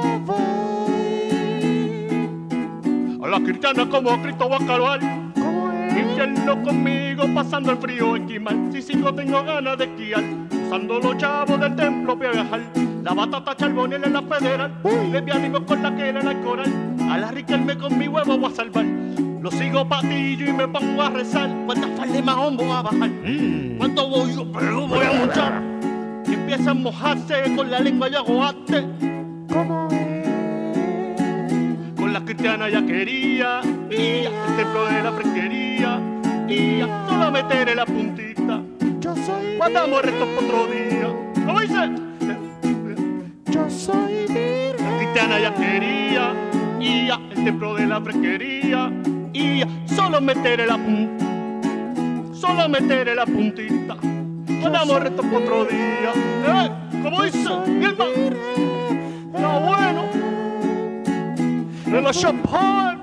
la 3.38 3.46
cristiana 3.46 3.88
como 3.88 4.22
Cristo 4.22 4.50
va 4.50 4.58
a 4.58 4.66
calvar. 4.66 5.00
Infierno 5.04 6.64
conmigo, 6.64 7.24
pasando 7.36 7.72
el 7.72 7.78
frío 7.78 8.16
esquimal. 8.16 8.70
Si 8.72 8.82
sigo 8.82 9.14
tengo 9.14 9.44
ganas 9.44 9.78
de 9.78 9.86
esquiar. 9.86 10.24
Usando 10.66 11.00
los 11.00 11.18
chavos 11.18 11.60
del 11.60 11.76
templo 11.76 12.16
voy 12.16 12.28
a 12.28 12.32
viajar. 12.32 12.62
La 13.04 13.14
batata 13.14 13.56
charboniel 13.56 14.04
en 14.04 14.14
la 14.14 14.22
federal. 14.24 14.72
Lesbianismo 15.12 15.66
con 15.66 15.84
la 15.84 15.96
que 15.96 16.10
era 16.10 16.20
el 16.20 16.42
coral. 16.42 16.96
A 17.12 17.18
la 17.18 17.32
Riquelme 17.32 17.78
con 17.78 17.98
mi 17.98 18.08
huevo 18.08 18.38
voy 18.38 18.52
a 18.52 18.56
salvar. 18.56 18.86
Lo 19.42 19.52
sigo 19.52 19.88
patillo 19.88 20.50
y 20.50 20.54
me 20.54 20.68
pongo 20.68 21.02
a 21.04 21.10
rezar. 21.12 21.50
Cuántas 21.66 21.92
faldas 21.92 22.14
de 22.14 22.22
mahón 22.24 22.58
voy 22.58 22.72
a 22.72 22.82
bajar. 22.82 23.12
Cuánto 23.78 24.10
voy 24.10 24.34
yo, 24.34 24.52
pero 24.52 24.88
voy 24.88 25.06
a 25.06 25.26
luchar. 25.26 25.64
Y 26.28 26.34
empieza 26.34 26.72
a 26.72 26.74
mojarse 26.74 27.56
con 27.56 27.70
la 27.70 27.80
lengua 27.80 28.10
y 28.10 28.16
hago 28.16 28.44
arte. 28.44 28.88
¿Cómo 29.54 29.88
cristiana 32.28 32.68
ya 32.68 32.86
quería 32.86 33.62
y 33.90 34.26
el 34.26 34.56
templo 34.58 34.86
de 34.88 35.02
la 35.02 35.14
fresquería 35.14 36.02
y 36.50 36.82
solo 37.08 37.32
meteré 37.32 37.74
la 37.74 37.86
puntita. 37.86 38.62
Yo 39.00 39.16
soy 39.16 39.56
Guardamos 39.56 40.04
el 40.04 40.10
resto 40.10 40.26
para 40.26 40.48
otro 40.48 40.68
día. 40.68 41.46
¿Cómo 41.46 41.62
dice? 41.62 41.90
Yo 43.50 43.70
soy 43.70 44.28
La 44.78 44.98
cristiana 44.98 45.40
ya 45.40 45.54
quería 45.56 46.34
y 46.82 47.08
el 47.08 47.44
templo 47.46 47.76
de 47.76 47.86
la 47.86 48.02
fresquería 48.02 48.92
y 49.32 49.64
solo 49.86 50.20
meteré 50.20 50.68
la 50.68 50.78
puntita. 50.78 52.36
Solo 52.36 52.68
meteré 52.68 53.16
la 53.16 53.26
puntita. 53.26 53.96
Guardamos 54.60 54.98
el 54.98 55.02
resto 55.02 55.22
para 55.22 55.38
otro 55.38 55.64
día. 55.64 56.12
¿Eh? 56.46 56.72
¿Cómo 57.04 57.24
dice? 57.24 57.50
Mi 57.70 57.86
hermano. 57.86 58.77
En 61.90 62.02
la 62.02 62.12
champagne. 62.12 62.98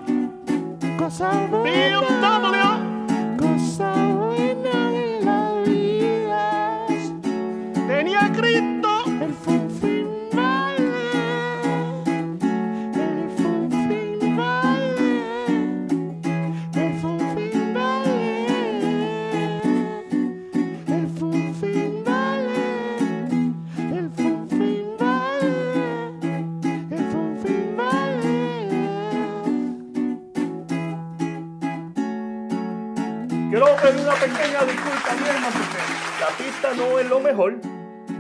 Pequeña 34.24 34.64
disculpa, 34.64 35.14
mi 35.20 35.28
hermano, 35.28 35.46
porque 35.52 36.20
la 36.20 36.28
pista 36.38 36.74
no 36.74 36.98
es 36.98 37.08
lo 37.08 37.20
mejor. 37.20 37.56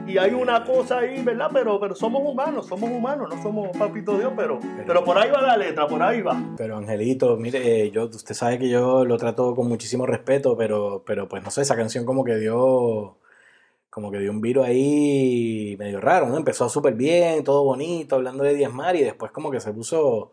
Y 0.06 0.18
hay 0.18 0.34
una 0.34 0.62
cosa 0.64 0.98
ahí, 0.98 1.22
¿verdad? 1.22 1.48
Pero, 1.50 1.80
pero 1.80 1.94
somos 1.94 2.22
humanos, 2.22 2.66
somos 2.66 2.90
humanos, 2.90 3.34
no 3.34 3.42
somos 3.42 3.74
papito 3.74 4.18
Dios, 4.18 4.34
pero, 4.36 4.58
pero 4.86 5.02
por 5.02 5.16
ahí 5.16 5.30
va 5.30 5.40
la 5.40 5.56
letra, 5.56 5.86
por 5.86 6.02
ahí 6.02 6.20
va. 6.20 6.38
Pero 6.58 6.76
Angelito, 6.76 7.38
mire, 7.38 7.86
eh, 7.86 7.90
yo, 7.90 8.04
usted 8.04 8.34
sabe 8.34 8.58
que 8.58 8.68
yo 8.68 9.06
lo 9.06 9.16
trato 9.16 9.54
con 9.54 9.66
muchísimo 9.66 10.04
respeto, 10.04 10.58
pero, 10.58 11.02
pero 11.06 11.26
pues 11.26 11.42
no 11.42 11.50
sé, 11.50 11.62
esa 11.62 11.74
canción 11.74 12.04
como 12.04 12.22
que 12.22 12.36
dio, 12.36 13.16
como 13.88 14.10
que 14.10 14.18
dio 14.18 14.30
un 14.30 14.42
viro 14.42 14.62
ahí 14.62 15.74
medio 15.78 16.02
raro, 16.02 16.26
¿no? 16.26 16.36
Empezó 16.36 16.68
súper 16.68 16.94
bien, 16.94 17.42
todo 17.42 17.64
bonito, 17.64 18.16
hablando 18.16 18.44
de 18.44 18.54
diezmar 18.54 18.96
y 18.96 19.02
después 19.02 19.32
como 19.32 19.50
que 19.50 19.60
se 19.60 19.72
puso, 19.72 20.32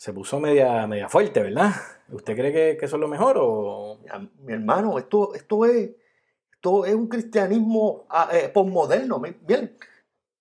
se 0.00 0.14
puso 0.14 0.40
media, 0.40 0.86
media 0.86 1.10
fuerte, 1.10 1.42
¿verdad? 1.42 1.72
¿Usted 2.08 2.34
cree 2.34 2.50
que, 2.50 2.78
que 2.78 2.86
eso 2.86 2.96
es 2.96 3.00
lo 3.00 3.06
mejor 3.06 3.36
o...? 3.38 3.98
Ya, 4.06 4.18
Mi 4.38 4.54
hermano, 4.54 4.96
esto, 4.98 5.34
esto 5.34 5.66
es, 5.66 5.90
esto 6.50 6.86
es 6.86 6.94
un 6.94 7.06
cristianismo 7.06 8.06
ah, 8.08 8.30
eh, 8.32 8.48
posmoderno. 8.48 9.20
Bien, 9.42 9.76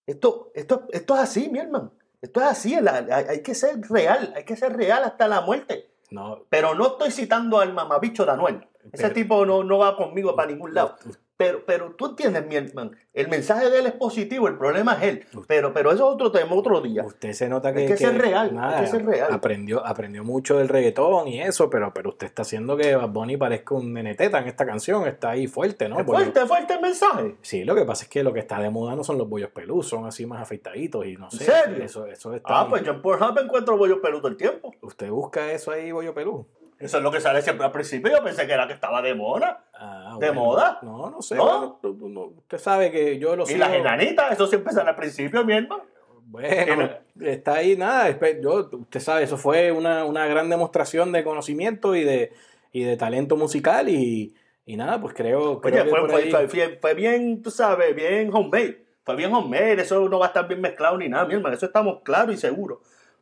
esto, 0.06 0.50
esto, 0.56 0.88
esto 0.94 1.14
es 1.14 1.20
así, 1.20 1.50
mi 1.50 1.60
hermano. 1.60 1.92
Esto 2.22 2.40
es 2.40 2.46
así, 2.46 2.74
hay, 2.74 3.44
que 3.44 3.54
ser 3.54 3.82
real, 3.82 4.32
hay 4.34 4.46
que 4.46 4.56
ser 4.56 4.78
real 4.78 5.04
hasta 5.04 5.28
la 5.28 5.42
muerte. 5.42 5.92
No, 6.10 6.46
Pero 6.50 6.74
no 6.74 6.88
estoy 6.88 7.12
citando 7.12 7.60
al 7.60 7.74
mamabicho 7.74 8.24
de 8.24 8.32
Anuel. 8.32 8.66
Ese 8.94 9.10
tipo 9.10 9.46
no, 9.46 9.66
no 9.66 9.80
va 9.80 9.98
conmigo 9.98 10.38
para 10.38 10.52
ningún 10.52 10.74
lado. 10.74 10.96
Pero, 11.40 11.64
pero 11.66 11.92
tú 11.96 12.08
entiendes, 12.08 12.46
mi 12.46 12.58
hermano, 12.58 12.92
el 13.14 13.30
mensaje 13.30 13.70
de 13.70 13.80
él 13.80 13.86
es 13.86 13.94
positivo, 13.94 14.50
el 14.50 14.58
problema 14.58 14.96
es 14.96 15.04
él. 15.04 15.26
Pero, 15.48 15.72
pero 15.74 15.90
eso 15.94 16.10
es 16.10 16.14
otro 16.16 16.34
tema, 16.34 16.54
otro 16.54 16.82
día. 16.82 17.02
Usted 17.02 17.32
se 17.32 17.48
nota 17.48 17.72
que, 17.72 17.80
Hay 17.80 17.88
que 17.88 17.96
ser 17.96 18.18
real, 18.18 18.58
hay 18.60 18.82
que 18.82 18.88
ser 18.88 19.06
real. 19.06 19.32
Aprendió, 19.32 19.86
aprendió 19.86 20.26
mucho 20.26 20.58
del 20.58 20.68
reggaetón 20.68 21.30
y 21.30 21.42
eso, 21.42 21.70
pero, 21.70 21.94
pero 21.94 22.10
usted 22.10 22.28
está 22.28 22.42
haciendo 22.42 22.76
que 22.76 22.94
Bad 22.94 23.08
Bunny 23.12 23.38
parezca 23.38 23.74
un 23.74 23.94
neneteta 23.94 24.40
en 24.40 24.50
esta 24.50 24.66
canción. 24.66 25.08
Está 25.08 25.30
ahí 25.30 25.48
fuerte, 25.48 25.88
¿no? 25.88 25.98
Es 26.02 26.06
Porque- 26.06 26.24
fuerte, 26.24 26.46
fuerte 26.46 26.74
el 26.74 26.82
mensaje. 26.82 27.38
Sí, 27.42 27.64
lo 27.64 27.74
que 27.74 27.86
pasa 27.86 28.04
es 28.04 28.10
que 28.10 28.22
lo 28.22 28.34
que 28.34 28.42
está 28.42 28.60
de 28.60 28.70
moda 28.70 28.98
no 28.98 29.06
son 29.06 29.18
los 29.18 29.30
bollos 29.30 29.52
pelú, 29.52 29.82
son 29.82 30.06
así 30.08 30.26
más 30.26 30.42
afeitaditos 30.42 31.06
y 31.06 31.16
no 31.16 31.32
sé. 31.32 31.46
serio? 31.46 31.82
Eso, 31.86 32.06
eso 32.06 32.36
está. 32.36 32.60
Ah, 32.60 32.68
pues 32.70 32.84
yo 32.84 32.92
en 32.92 33.02
Pornhub 33.02 33.40
encuentro 33.40 33.78
bollo 33.78 34.02
peludo 34.02 34.20
todo 34.24 34.32
el 34.32 34.36
tiempo. 34.36 34.74
Usted 34.82 35.10
busca 35.10 35.50
eso 35.54 35.72
ahí, 35.72 35.94
bollo 35.94 36.14
pelú. 36.14 36.46
Eso 36.80 36.96
es 36.98 37.04
lo 37.04 37.12
que 37.12 37.20
sale 37.20 37.42
siempre 37.42 37.66
al 37.66 37.74
principio. 37.74 38.10
Yo 38.10 38.24
pensé 38.24 38.48
que 38.48 38.54
era 38.54 38.66
que 38.66 38.72
estaba 38.72 39.02
de 39.02 39.14
moda. 39.14 39.66
Ah, 39.74 39.99
¿De 40.20 40.32
moda? 40.32 40.80
No, 40.82 41.10
no 41.10 41.22
sé. 41.22 41.36
¿No? 41.36 41.46
bueno, 41.82 41.98
no- 42.00 42.10
no- 42.10 42.22
usted 42.38 42.58
sabe 42.58 42.92
que 42.92 43.18
yo 43.20 43.36
lo 43.36 43.44
Y 43.44 43.48
sigo. 43.48 43.60
las 43.60 43.74
enanitas, 43.74 44.32
eso 44.34 44.48
siempre 44.48 44.74
sale 44.74 44.90
al 44.90 44.96
principio, 44.96 45.44
mi 45.46 45.54
hermano. 45.54 45.84
Bueno, 46.26 46.90
está 47.22 47.56
ahí 47.56 47.76
nada. 47.76 48.16
Yo, 48.42 48.70
usted 48.72 49.00
sabe, 49.00 49.24
eso 49.24 49.38
fue 49.38 49.72
una, 49.72 50.06
una 50.06 50.28
gran 50.28 50.50
demostración 50.50 51.12
de 51.12 51.24
conocimiento 51.24 51.96
y 51.96 52.04
de, 52.04 52.32
y 52.72 52.84
de 52.84 52.98
talento 52.98 53.36
musical 53.36 53.90
y, 53.90 54.36
y 54.66 54.78
nada, 54.78 55.02
pues 55.02 55.16
creo, 55.16 55.60
creo 55.60 55.74
Oye, 55.76 55.84
que 55.86 55.90
fue, 55.90 56.00
por 56.02 56.12
fue- 56.12 56.22
ahí- 56.24 56.30
fue- 56.32 56.48
fue- 56.48 56.78
fue 56.80 56.94
bien, 56.94 57.42
tú 57.42 57.50
sabes, 57.50 57.96
bien 57.96 58.30
homemade. 58.34 58.86
Fue 59.04 59.16
bien 59.16 59.34
homemade, 59.34 59.82
eso 59.82 60.08
no 60.08 60.20
va 60.20 60.26
a 60.26 60.28
estar 60.28 60.48
bien 60.48 60.62
mezclado 60.62 60.98
ni 61.00 61.10
nada, 61.10 61.26
mi 61.26 61.34
hermano. 61.34 61.56
Eso 61.56 61.66
estamos 61.66 62.02
claros 62.04 62.36
y 62.36 62.38
seguros. 62.38 62.78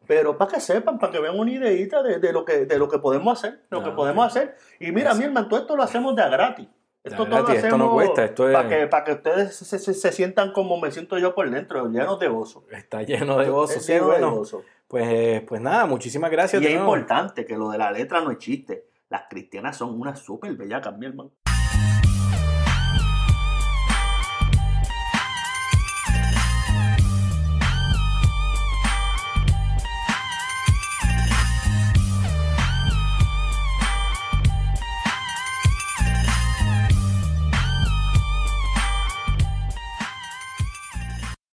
Pero 0.05 0.37
para 0.37 0.51
que 0.51 0.59
sepan, 0.59 0.99
para 0.99 1.11
que 1.13 1.19
vean 1.19 1.37
una 1.39 1.51
ideita 1.51 2.01
de, 2.03 2.19
de 2.19 2.33
lo, 2.33 2.43
que, 2.43 2.65
de 2.65 2.77
lo 2.77 2.89
que 2.89 2.97
podemos 2.99 3.37
hacer, 3.37 3.61
lo 3.69 3.79
Ah, 3.79 3.83
que 3.85 3.91
podemos 3.91 4.25
ok. 4.25 4.29
hacer. 4.31 4.55
Y 4.81 4.91
mira, 4.91 5.13
mi 5.13 5.23
hermano, 5.25 5.47
todo 5.47 5.61
esto 5.61 5.75
lo 5.77 5.83
hacemos 5.83 6.13
de 6.15 6.23
a 6.23 6.29
gratis. 6.29 6.67
Esto 7.07 7.23
a 7.23 7.29
todo 7.29 7.49
esto 7.53 7.77
no 7.77 7.91
cuesta, 7.91 8.25
esto 8.25 8.47
es- 8.49 8.55
para 8.55 8.69
que, 8.69 8.87
para 8.87 9.03
que 9.03 9.11
ustedes 9.13 9.55
se, 9.55 9.79
se- 9.79 9.93
se 9.93 10.11
sientan 10.11 10.51
como 10.51 10.79
me 10.79 10.91
siento 10.91 11.17
yo 11.17 11.33
por 11.35 11.49
dentro, 11.49 11.87
llenos 11.89 12.19
de 12.19 12.27
gozo. 12.27 12.63
está 12.71 13.01
lleno 13.03 13.37
de 13.37 13.49
gozo. 13.49 13.73
Es 13.73 13.85
Sí, 13.85 13.93
lleno 13.93 14.05
de 14.05 14.11
bueno, 14.11 14.35
gozo. 14.35 14.63
pues, 14.87 15.41
pues 15.43 15.61
nada, 15.61 15.85
muchísimas 15.85 16.31
gracias. 16.31 16.61
Y 16.61 16.65
es 16.65 16.73
nuevo. 16.73 16.85
importante 16.95 17.45
que 17.45 17.57
lo 17.57 17.69
de 17.69 17.77
la 17.77 17.91
letra 17.91 18.21
no 18.21 18.31
es 18.31 18.37
chiste. 18.37 18.85
Las 19.09 19.23
cristianas 19.29 19.77
son 19.77 19.99
unas 19.99 20.19
súper 20.19 20.53
bellacas, 20.53 20.97
mi 20.97 21.05
hermano. 21.05 21.31